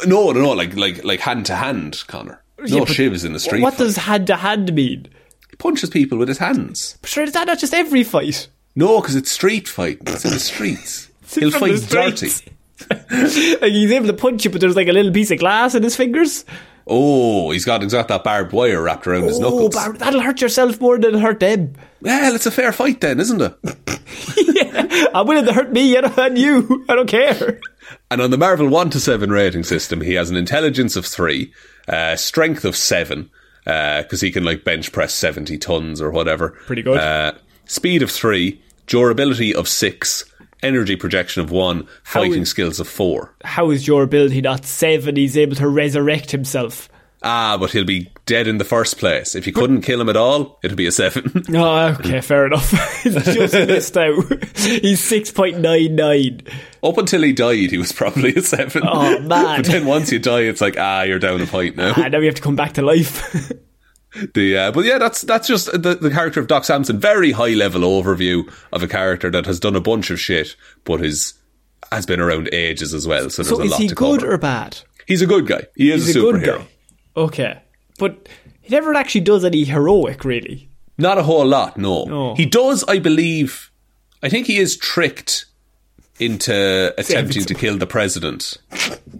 No, 0.07 0.31
no, 0.31 0.33
no, 0.41 0.51
like 0.51 0.75
like 0.75 1.03
like 1.03 1.19
hand 1.19 1.45
to 1.47 1.55
hand, 1.55 2.03
Connor. 2.07 2.41
No 2.59 2.65
Yeah, 2.79 2.85
shivs 2.85 3.25
in 3.25 3.33
the 3.33 3.39
street. 3.39 3.61
What 3.61 3.73
fight. 3.75 3.79
does 3.83 3.97
hand 3.97 4.27
to 4.27 4.35
hand 4.37 4.73
mean? 4.73 5.07
He 5.59 5.63
punches 5.63 5.89
people 5.89 6.17
with 6.17 6.27
his 6.29 6.37
hands. 6.37 6.97
But 7.01 7.09
Sure, 7.09 7.23
is 7.25 7.33
that 7.33 7.47
not 7.47 7.59
just 7.59 7.73
every 7.73 8.03
fight? 8.03 8.47
No, 8.75 9.01
because 9.01 9.15
it's 9.15 9.29
street 9.31 9.67
fighting. 9.67 10.03
It's 10.07 10.23
in 10.23 10.31
the 10.31 10.39
streets. 10.39 11.09
He'll 11.35 11.51
fight 11.51 11.81
dirty. 11.89 12.29
like 12.89 13.71
he's 13.71 13.91
able 13.91 14.07
to 14.07 14.13
punch 14.13 14.45
you, 14.45 14.51
but 14.51 14.61
there's 14.61 14.75
like 14.75 14.87
a 14.87 14.93
little 14.93 15.11
piece 15.11 15.31
of 15.31 15.39
glass 15.39 15.75
in 15.75 15.83
his 15.83 15.95
fingers. 15.97 16.45
Oh, 16.87 17.51
he's 17.51 17.65
got 17.65 17.81
he's 17.83 17.91
got 17.91 18.07
that 18.07 18.23
barbed 18.23 18.51
wire 18.53 18.81
wrapped 18.81 19.05
around 19.05 19.23
his 19.23 19.37
Oh, 19.37 19.41
knuckles. 19.41 19.75
Bar- 19.75 19.93
that'll 19.93 20.21
hurt 20.21 20.41
yourself 20.41 20.79
more 20.79 20.97
than 20.97 21.09
it'll 21.09 21.19
hurt 21.19 21.39
them. 21.41 21.73
well, 22.01 22.33
it's 22.33 22.45
a 22.45 22.51
fair 22.51 22.71
fight 22.71 23.01
then, 23.01 23.19
isn't 23.19 23.41
it? 23.41 23.53
yeah, 24.55 25.05
I'm 25.13 25.27
willing 25.27 25.45
to 25.45 25.53
hurt 25.53 25.71
me 25.71 25.95
and 25.97 26.37
you. 26.37 26.85
I 26.89 26.95
don't 26.95 27.09
care. 27.09 27.59
and 28.09 28.21
on 28.21 28.31
the 28.31 28.37
Marvel 28.37 28.69
one 28.69 28.89
to 28.91 28.99
seven 28.99 29.29
rating 29.29 29.63
system, 29.63 30.01
he 30.01 30.13
has 30.13 30.29
an 30.31 30.37
intelligence 30.37 30.95
of 30.95 31.05
three, 31.05 31.53
uh, 31.87 32.15
strength 32.15 32.63
of 32.65 32.75
seven, 32.77 33.29
because 34.01 34.21
he 34.21 34.31
can 34.31 34.43
like 34.43 34.63
bench 34.63 34.91
press 34.91 35.13
seventy 35.13 35.57
tons 35.57 36.01
or 36.01 36.09
whatever. 36.11 36.49
Pretty 36.65 36.81
good. 36.81 36.97
Uh, 36.97 37.33
speed 37.65 38.01
of 38.01 38.11
three, 38.11 38.61
durability 38.87 39.53
of 39.53 39.67
six, 39.67 40.25
energy 40.63 40.95
projection 40.95 41.41
of 41.41 41.51
one, 41.51 41.87
fighting 42.03 42.41
is- 42.41 42.49
skills 42.49 42.79
of 42.79 42.87
four. 42.87 43.33
How 43.43 43.69
is 43.71 43.87
your 43.87 44.03
ability 44.03 44.41
not 44.41 44.65
seven? 44.65 45.15
He's 45.15 45.37
able 45.37 45.55
to 45.57 45.67
resurrect 45.67 46.31
himself. 46.31 46.88
Ah, 47.21 47.57
but 47.59 47.71
he'll 47.71 47.83
be 47.83 48.09
dead 48.25 48.47
in 48.47 48.59
the 48.59 48.63
first 48.63 48.97
place. 48.97 49.35
If 49.35 49.45
you 49.45 49.51
couldn't 49.51 49.81
kill 49.81 49.99
him 49.99 50.07
at 50.07 50.15
all, 50.15 50.57
it'll 50.63 50.77
be 50.77 50.87
a 50.87 50.91
seven. 50.91 51.43
Oh, 51.53 51.87
okay, 51.99 52.21
fair 52.21 52.45
enough. 52.45 52.71
He's 53.03 53.13
just 53.25 53.53
missed 53.53 53.97
out. 53.97 54.13
He's 54.55 55.01
6.99. 55.01 56.49
Up 56.81 56.97
until 56.97 57.21
he 57.21 57.33
died, 57.33 57.71
he 57.71 57.77
was 57.77 57.91
probably 57.91 58.33
a 58.35 58.41
seven. 58.41 58.83
Oh, 58.85 59.19
man. 59.19 59.27
but 59.61 59.65
then 59.65 59.85
once 59.85 60.11
you 60.11 60.19
die, 60.19 60.41
it's 60.41 60.61
like, 60.61 60.75
ah, 60.77 61.01
you're 61.01 61.19
down 61.19 61.41
a 61.41 61.45
point 61.45 61.75
now. 61.75 61.93
And 61.97 62.13
now 62.13 62.19
we 62.19 62.25
have 62.27 62.35
to 62.35 62.41
come 62.41 62.55
back 62.55 62.73
to 62.73 62.81
life. 62.81 63.51
The 64.33 64.57
uh, 64.57 64.71
but 64.71 64.85
yeah, 64.85 64.97
that's 64.97 65.21
that's 65.21 65.47
just 65.47 65.71
the, 65.71 65.93
the 65.93 66.09
character 66.09 66.39
of 66.39 66.47
Doc 66.47 66.65
Samson. 66.65 66.99
Very 66.99 67.31
high 67.31 67.53
level 67.53 67.81
overview 67.81 68.51
of 68.73 68.81
a 68.81 68.87
character 68.87 69.29
that 69.29 69.45
has 69.45 69.59
done 69.59 69.75
a 69.75 69.79
bunch 69.79 70.09
of 70.09 70.19
shit, 70.19 70.55
but 70.83 71.05
is 71.05 71.35
has 71.91 72.07
been 72.07 72.19
around 72.19 72.49
ages 72.51 72.91
as 72.95 73.05
well. 73.05 73.29
So 73.29 73.43
there's 73.43 73.55
so 73.55 73.61
a 73.61 73.65
is 73.65 73.71
lot 73.71 73.81
he 73.81 73.87
to 73.89 73.93
good 73.93 74.21
cover. 74.21 74.33
or 74.33 74.37
bad? 74.39 74.79
He's 75.05 75.21
a 75.21 75.27
good 75.27 75.45
guy. 75.45 75.67
He 75.75 75.91
is 75.91 76.07
He's 76.07 76.15
a 76.15 76.19
a 76.21 76.23
superhero. 76.23 76.65
Okay. 77.19 77.61
But 77.97 78.27
he 78.61 78.69
never 78.73 78.93
actually 78.95 79.21
does 79.21 79.43
any 79.43 79.63
heroic, 79.65 80.23
really. 80.23 80.69
Not 80.97 81.17
a 81.17 81.23
whole 81.23 81.45
lot. 81.45 81.77
No. 81.77 82.05
No. 82.05 82.35
he 82.35 82.45
does. 82.45 82.83
I 82.87 82.99
believe. 82.99 83.71
I 84.23 84.29
think 84.29 84.47
he 84.47 84.57
is 84.57 84.75
tricked 84.77 85.45
into 86.19 86.93
attempting 86.97 87.45
to 87.45 87.53
kill 87.53 87.77
the 87.77 87.87
president, 87.87 88.57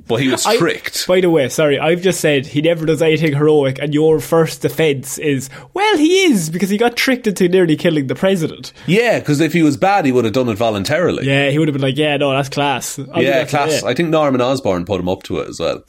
but 0.08 0.18
he 0.22 0.28
was 0.28 0.46
I- 0.46 0.58
tricked. 0.58 1.08
by 1.08 1.22
the 1.22 1.30
way, 1.30 1.48
sorry, 1.48 1.80
I've 1.80 2.02
just 2.02 2.20
said 2.20 2.46
he 2.46 2.62
never 2.62 2.86
does 2.86 3.02
anything 3.02 3.34
heroic, 3.34 3.80
and 3.80 3.94
your 3.94 4.20
first 4.20 4.62
defence 4.62 5.18
is, 5.18 5.50
well, 5.74 5.98
he 5.98 6.24
is, 6.26 6.50
because 6.50 6.70
he 6.70 6.78
got 6.78 6.98
tricked 6.98 7.26
into 7.26 7.48
nearly 7.48 7.78
killing 7.78 8.08
the 8.08 8.16
president. 8.16 8.74
yeah, 8.86 9.20
because 9.20 9.40
if 9.40 9.54
he 9.54 9.64
was 9.64 9.78
bad, 9.78 10.04
he 10.06 10.12
would 10.12 10.26
have 10.26 10.34
done 10.34 10.50
it 10.50 10.58
voluntarily. 10.58 11.26
Yeah, 11.26 11.50
he 11.50 11.58
would 11.58 11.70
have 11.70 11.74
been 11.74 11.82
like, 11.82 11.98
yeah, 11.98 12.18
no, 12.18 12.32
that's 12.32 12.50
class. 12.50 13.00
I'll 13.00 13.24
Yeah, 13.24 13.40
that 13.46 13.48
class. 13.50 13.82
I 13.84 13.94
think 13.94 14.10
Norman 14.10 14.42
Osborn 14.42 14.84
put 14.84 15.00
him 15.00 15.08
up 15.08 15.24
to 15.24 15.40
it 15.40 15.48
as 15.48 15.62
well. 15.62 15.82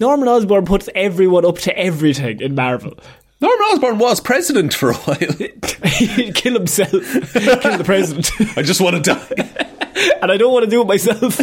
Norman 0.00 0.28
Osborn 0.28 0.64
puts 0.64 0.88
everyone 0.94 1.44
up 1.44 1.58
to 1.58 1.76
everything 1.78 2.40
in 2.40 2.54
Marvel. 2.54 2.94
Norman 3.40 3.58
Osborn 3.72 3.98
was 3.98 4.20
president 4.20 4.72
for 4.74 4.90
a 4.90 4.94
while. 4.94 5.48
He'd 5.84 6.34
kill 6.34 6.54
himself, 6.54 6.90
kill 6.90 7.76
the 7.78 7.82
president. 7.84 8.30
I 8.58 8.62
just 8.62 8.80
want 8.80 8.96
to 8.96 9.02
die. 9.02 9.26
and 10.22 10.30
I 10.32 10.36
don't 10.36 10.52
want 10.52 10.64
to 10.64 10.70
do 10.70 10.80
it 10.82 10.86
myself. 10.86 11.34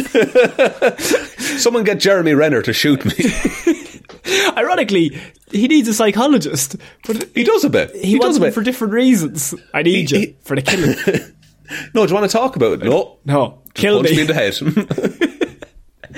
Someone 1.60 1.84
get 1.84 2.00
Jeremy 2.00 2.34
Renner 2.34 2.62
to 2.62 2.72
shoot 2.72 3.04
me. 3.04 3.12
Ironically, 4.56 5.16
he 5.50 5.68
needs 5.68 5.88
a 5.88 5.94
psychologist, 5.94 6.76
but 7.06 7.28
he 7.34 7.44
does 7.44 7.64
a 7.64 7.70
bit. 7.70 7.94
he, 7.94 8.12
He, 8.12 8.18
does 8.18 8.36
a 8.36 8.40
bit. 8.40 8.54
for 8.54 8.62
different 8.62 8.94
reasons. 8.94 9.54
I 9.74 9.82
need 9.82 10.10
He- 10.10 10.16
you 10.16 10.26
he- 10.28 10.36
for 10.42 10.56
the 10.56 10.62
killing. 10.62 10.96
no, 11.94 12.06
do 12.06 12.10
you 12.12 12.18
want 12.18 12.30
to 12.30 12.36
talk 12.36 12.56
about 12.56 12.72
it? 12.80 12.84
No. 12.84 13.18
No, 13.24 13.62
kill 13.74 13.98
Punch 13.98 14.10
me. 14.10 14.16
me 14.16 14.20
in 14.22 14.26
the 14.28 14.34
head. 14.34 15.28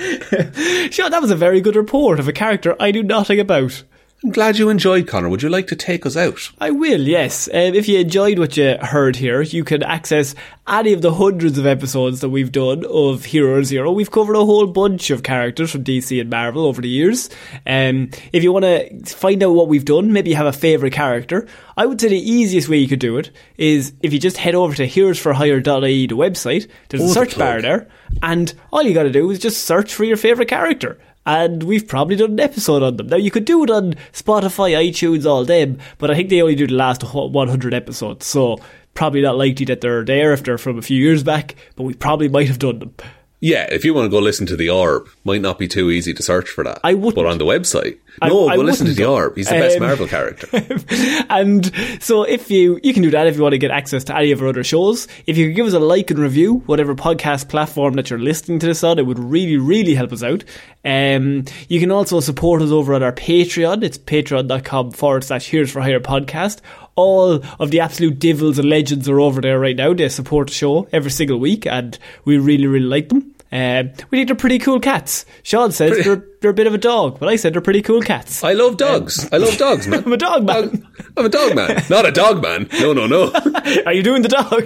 Sure, 0.91 1.09
that 1.09 1.21
was 1.21 1.31
a 1.31 1.35
very 1.35 1.61
good 1.61 1.75
report 1.75 2.19
of 2.19 2.27
a 2.27 2.33
character 2.33 2.75
I 2.79 2.91
knew 2.91 3.03
nothing 3.03 3.39
about. 3.39 3.83
I'm 4.23 4.31
glad 4.31 4.57
you 4.57 4.69
enjoyed, 4.69 5.07
Connor. 5.07 5.29
Would 5.29 5.43
you 5.43 5.49
like 5.49 5.67
to 5.67 5.75
take 5.75 6.03
us 6.03 6.17
out? 6.17 6.49
I 6.59 6.71
will, 6.71 7.01
yes. 7.01 7.47
Um, 7.49 7.75
if 7.75 7.87
you 7.87 7.99
enjoyed 7.99 8.39
what 8.39 8.57
you 8.57 8.75
heard 8.81 9.15
here, 9.17 9.41
you 9.41 9.63
can 9.63 9.83
access 9.83 10.33
any 10.67 10.93
of 10.93 11.03
the 11.03 11.13
hundreds 11.13 11.59
of 11.59 11.67
episodes 11.67 12.21
that 12.21 12.29
we've 12.29 12.51
done 12.51 12.85
of 12.89 13.25
Hero 13.25 13.61
Zero. 13.61 13.91
We've 13.91 14.09
covered 14.09 14.35
a 14.35 14.43
whole 14.43 14.65
bunch 14.65 15.11
of 15.11 15.21
characters 15.21 15.69
from 15.71 15.83
DC 15.83 16.19
and 16.19 16.29
Marvel 16.31 16.65
over 16.65 16.81
the 16.81 16.89
years. 16.89 17.29
Um, 17.67 18.09
if 18.33 18.41
you 18.41 18.51
want 18.51 18.65
to 18.65 19.15
find 19.15 19.43
out 19.43 19.51
what 19.53 19.67
we've 19.67 19.85
done, 19.85 20.11
maybe 20.11 20.31
you 20.31 20.37
have 20.37 20.47
a 20.47 20.53
favourite 20.53 20.93
character, 20.93 21.45
I 21.77 21.85
would 21.85 22.01
say 22.01 22.07
the 22.07 22.17
easiest 22.17 22.67
way 22.67 22.77
you 22.77 22.87
could 22.87 22.99
do 22.99 23.17
it 23.19 23.29
is 23.57 23.93
if 24.01 24.11
you 24.11 24.17
just 24.19 24.37
head 24.37 24.55
over 24.55 24.73
to 24.75 24.87
heroesforhire.ie, 24.87 26.07
the 26.07 26.15
website, 26.17 26.67
there's 26.89 27.01
Oh, 27.01 27.05
a 27.05 27.07
the 27.09 27.13
search 27.13 27.37
bar 27.37 27.61
there, 27.61 27.89
and 28.23 28.51
all 28.71 28.81
you 28.81 28.93
got 28.95 29.03
to 29.03 29.11
do 29.11 29.29
is 29.29 29.37
just 29.37 29.63
search 29.65 29.93
for 29.93 30.03
your 30.03 30.17
favourite 30.17 30.47
character. 30.49 30.97
And 31.25 31.63
we've 31.63 31.87
probably 31.87 32.15
done 32.15 32.33
an 32.33 32.39
episode 32.39 32.83
on 32.83 32.97
them. 32.97 33.07
Now, 33.07 33.17
you 33.17 33.31
could 33.31 33.45
do 33.45 33.63
it 33.63 33.71
on 33.71 33.95
Spotify, 34.13 34.73
iTunes, 34.77 35.25
all 35.25 35.43
them, 35.43 35.79
but 35.97 36.11
I 36.11 36.15
think 36.15 36.29
they 36.29 36.41
only 36.41 36.55
do 36.55 36.67
the 36.67 36.75
last 36.75 37.03
100 37.03 37.73
episodes, 37.73 38.25
so 38.25 38.59
probably 38.93 39.21
not 39.21 39.37
likely 39.37 39.65
that 39.65 39.81
they're 39.81 40.05
there 40.05 40.33
if 40.33 40.43
they're 40.43 40.57
from 40.57 40.77
a 40.77 40.83
few 40.83 41.01
years 41.01 41.23
back, 41.23 41.55
but 41.75 41.83
we 41.83 41.93
probably 41.93 42.29
might 42.29 42.47
have 42.47 42.59
done 42.59 42.79
them. 42.79 42.93
Yeah, 43.41 43.67
if 43.71 43.83
you 43.85 43.93
want 43.93 44.05
to 44.05 44.09
go 44.09 44.19
listen 44.19 44.45
to 44.47 44.55
The 44.55 44.69
Orb, 44.69 45.07
might 45.23 45.41
not 45.41 45.59
be 45.59 45.67
too 45.67 45.91
easy 45.91 46.13
to 46.13 46.23
search 46.23 46.49
for 46.49 46.63
that. 46.63 46.79
I 46.83 46.93
wouldn't. 46.93 47.15
But 47.15 47.25
on 47.25 47.37
the 47.37 47.45
website. 47.45 47.97
I- 48.21 48.29
no, 48.29 48.47
I 48.47 48.55
go 48.55 48.61
listen 48.61 48.87
to 48.87 48.93
The. 48.93 49.05
Orb. 49.05 49.35
He's 49.35 49.47
the 49.47 49.55
best 49.55 49.75
Um, 49.77 49.83
Marvel 49.83 50.07
character. 50.07 50.47
and 51.29 51.69
so 52.01 52.23
if 52.23 52.49
you 52.49 52.79
you 52.81 52.93
can 52.93 53.03
do 53.03 53.11
that 53.11 53.27
if 53.27 53.35
you 53.35 53.41
want 53.41 53.51
to 53.53 53.57
get 53.57 53.71
access 53.71 54.03
to 54.05 54.15
any 54.15 54.31
of 54.31 54.41
our 54.41 54.47
other 54.47 54.63
shows 54.63 55.07
if 55.27 55.37
you 55.37 55.47
could 55.47 55.55
give 55.55 55.65
us 55.67 55.73
a 55.73 55.79
like 55.79 56.09
and 56.11 56.19
review 56.19 56.55
whatever 56.65 56.95
podcast 56.95 57.49
platform 57.49 57.93
that 57.95 58.09
you're 58.09 58.19
listening 58.19 58.57
to 58.59 58.67
this 58.67 58.83
on 58.83 58.97
it 58.99 59.05
would 59.05 59.19
really 59.19 59.57
really 59.57 59.95
help 59.95 60.13
us 60.13 60.23
out 60.23 60.43
um, 60.85 61.43
you 61.67 61.79
can 61.79 61.91
also 61.91 62.19
support 62.21 62.61
us 62.61 62.71
over 62.71 62.93
at 62.93 63.03
our 63.03 63.11
patreon 63.11 63.83
it's 63.83 63.97
patreon.com 63.97 64.91
forward 64.91 65.23
slash 65.23 65.47
heroes 65.49 65.71
for 65.71 65.81
hire 65.81 65.99
podcast 65.99 66.61
all 66.95 67.43
of 67.59 67.71
the 67.71 67.79
absolute 67.79 68.19
divils 68.19 68.57
and 68.57 68.69
legends 68.69 69.09
are 69.09 69.19
over 69.19 69.41
there 69.41 69.59
right 69.59 69.75
now 69.75 69.93
they 69.93 70.09
support 70.09 70.47
the 70.47 70.53
show 70.53 70.87
every 70.91 71.11
single 71.11 71.37
week 71.37 71.65
and 71.67 71.97
we 72.23 72.37
really 72.37 72.67
really 72.67 72.85
like 72.85 73.09
them 73.09 73.35
um, 73.51 73.91
we 74.09 74.17
think 74.17 74.27
they're 74.27 74.35
pretty 74.35 74.59
cool 74.59 74.81
cats. 74.81 75.25
Shaun 75.43 75.71
says 75.71 76.03
they're, 76.03 76.27
they're 76.45 76.51
a 76.51 76.53
bit 76.53 76.67
of 76.67 76.75
a 76.75 76.77
dog, 76.77 77.19
but 77.19 77.27
I 77.27 77.37
said 77.37 77.55
they're 77.55 77.61
pretty 77.61 77.81
cool 77.81 78.03
cats. 78.03 78.43
I 78.43 78.53
love 78.53 78.77
dogs. 78.77 79.27
I 79.33 79.37
love 79.37 79.57
dogs, 79.57 79.87
man. 79.87 80.03
I'm 80.05 80.13
a 80.13 80.17
dog 80.17 80.45
man. 80.45 80.87
I'm 81.17 81.25
a 81.25 81.29
dog 81.29 81.55
man. 81.55 81.83
Not 81.89 82.05
a 82.05 82.11
dog 82.11 82.39
man. 82.43 82.69
No, 82.73 82.93
no, 82.93 83.07
no. 83.07 83.31
Are 83.87 83.93
you 83.93 84.03
doing 84.03 84.21
the 84.21 84.27
dog? 84.27 84.63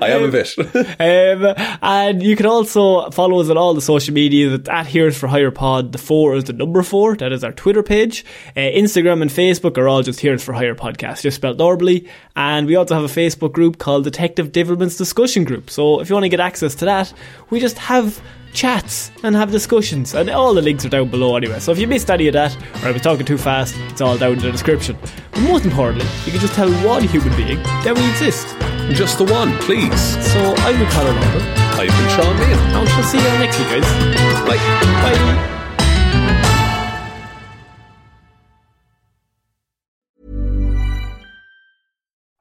I 0.00 0.10
am 0.10 0.22
a 0.22 0.30
bit. 0.30 0.56
Um, 1.00 1.78
and 1.82 2.22
you 2.22 2.36
can 2.36 2.46
also 2.46 3.10
follow 3.10 3.40
us 3.40 3.50
on 3.50 3.58
all 3.58 3.74
the 3.74 3.80
social 3.80 4.14
media 4.14 4.54
at, 4.54 4.68
at 4.68 4.86
Heroes 4.86 5.18
for 5.18 5.26
Hire 5.26 5.50
Pod. 5.50 5.90
The 5.90 5.98
four 5.98 6.36
is 6.36 6.44
the 6.44 6.52
number 6.52 6.84
four. 6.84 7.16
That 7.16 7.32
is 7.32 7.42
our 7.42 7.50
Twitter 7.50 7.82
page. 7.82 8.24
Uh, 8.56 8.60
Instagram 8.60 9.22
and 9.22 9.30
Facebook 9.32 9.76
are 9.78 9.88
all 9.88 10.04
just 10.04 10.20
Heroes 10.20 10.44
for 10.44 10.52
Hire 10.52 10.76
Podcast, 10.76 11.22
just 11.22 11.34
spelled 11.34 11.58
normally. 11.58 12.08
And 12.36 12.68
we 12.68 12.76
also 12.76 12.94
have 12.94 13.02
a 13.02 13.08
Facebook 13.08 13.52
group 13.52 13.78
called 13.78 14.04
Detective 14.04 14.52
Divilment's 14.52 14.96
Discussion 14.96 15.42
Group. 15.42 15.70
So 15.70 15.98
if 15.98 16.08
you 16.08 16.14
want 16.14 16.22
to 16.22 16.28
get 16.28 16.38
access 16.38 16.76
to 16.76 16.84
that, 16.84 17.12
we 17.50 17.58
just 17.58 17.78
have 17.78 18.22
chats 18.56 19.12
and 19.22 19.36
have 19.36 19.52
discussions. 19.52 20.14
And 20.14 20.30
all 20.30 20.54
the 20.54 20.62
links 20.62 20.84
are 20.84 20.88
down 20.88 21.08
below 21.08 21.36
anyway. 21.36 21.60
So 21.60 21.70
if 21.70 21.78
you 21.78 21.86
missed 21.86 22.10
any 22.10 22.26
of 22.26 22.32
that, 22.32 22.56
or 22.82 22.88
I 22.88 22.90
was 22.90 23.02
talking 23.02 23.26
too 23.26 23.38
fast, 23.38 23.76
it's 23.90 24.00
all 24.00 24.18
down 24.18 24.32
in 24.32 24.38
the 24.40 24.50
description. 24.50 24.96
But 25.30 25.40
most 25.42 25.64
importantly, 25.64 26.08
you 26.24 26.32
can 26.32 26.40
just 26.40 26.54
tell 26.54 26.70
one 26.84 27.04
human 27.04 27.36
being 27.36 27.62
that 27.84 27.94
we 27.94 28.10
exist. 28.10 28.48
Just 28.96 29.18
the 29.18 29.24
one, 29.24 29.56
please. 29.58 30.00
So 30.32 30.54
I'm 30.58 30.84
Conor 30.90 31.12
Lambert. 31.12 31.42
I've 31.78 31.88
been 31.88 32.08
Shaun 32.16 32.36
Meal. 32.38 32.58
And 32.74 32.80
we 32.80 32.86
shall 32.88 33.04
see 33.04 33.18
you 33.18 33.28
all 33.28 33.38
next 33.38 33.58
week, 33.58 33.68
guys. 33.68 34.46
Bye. 34.48 34.56
Bye. 34.56 35.55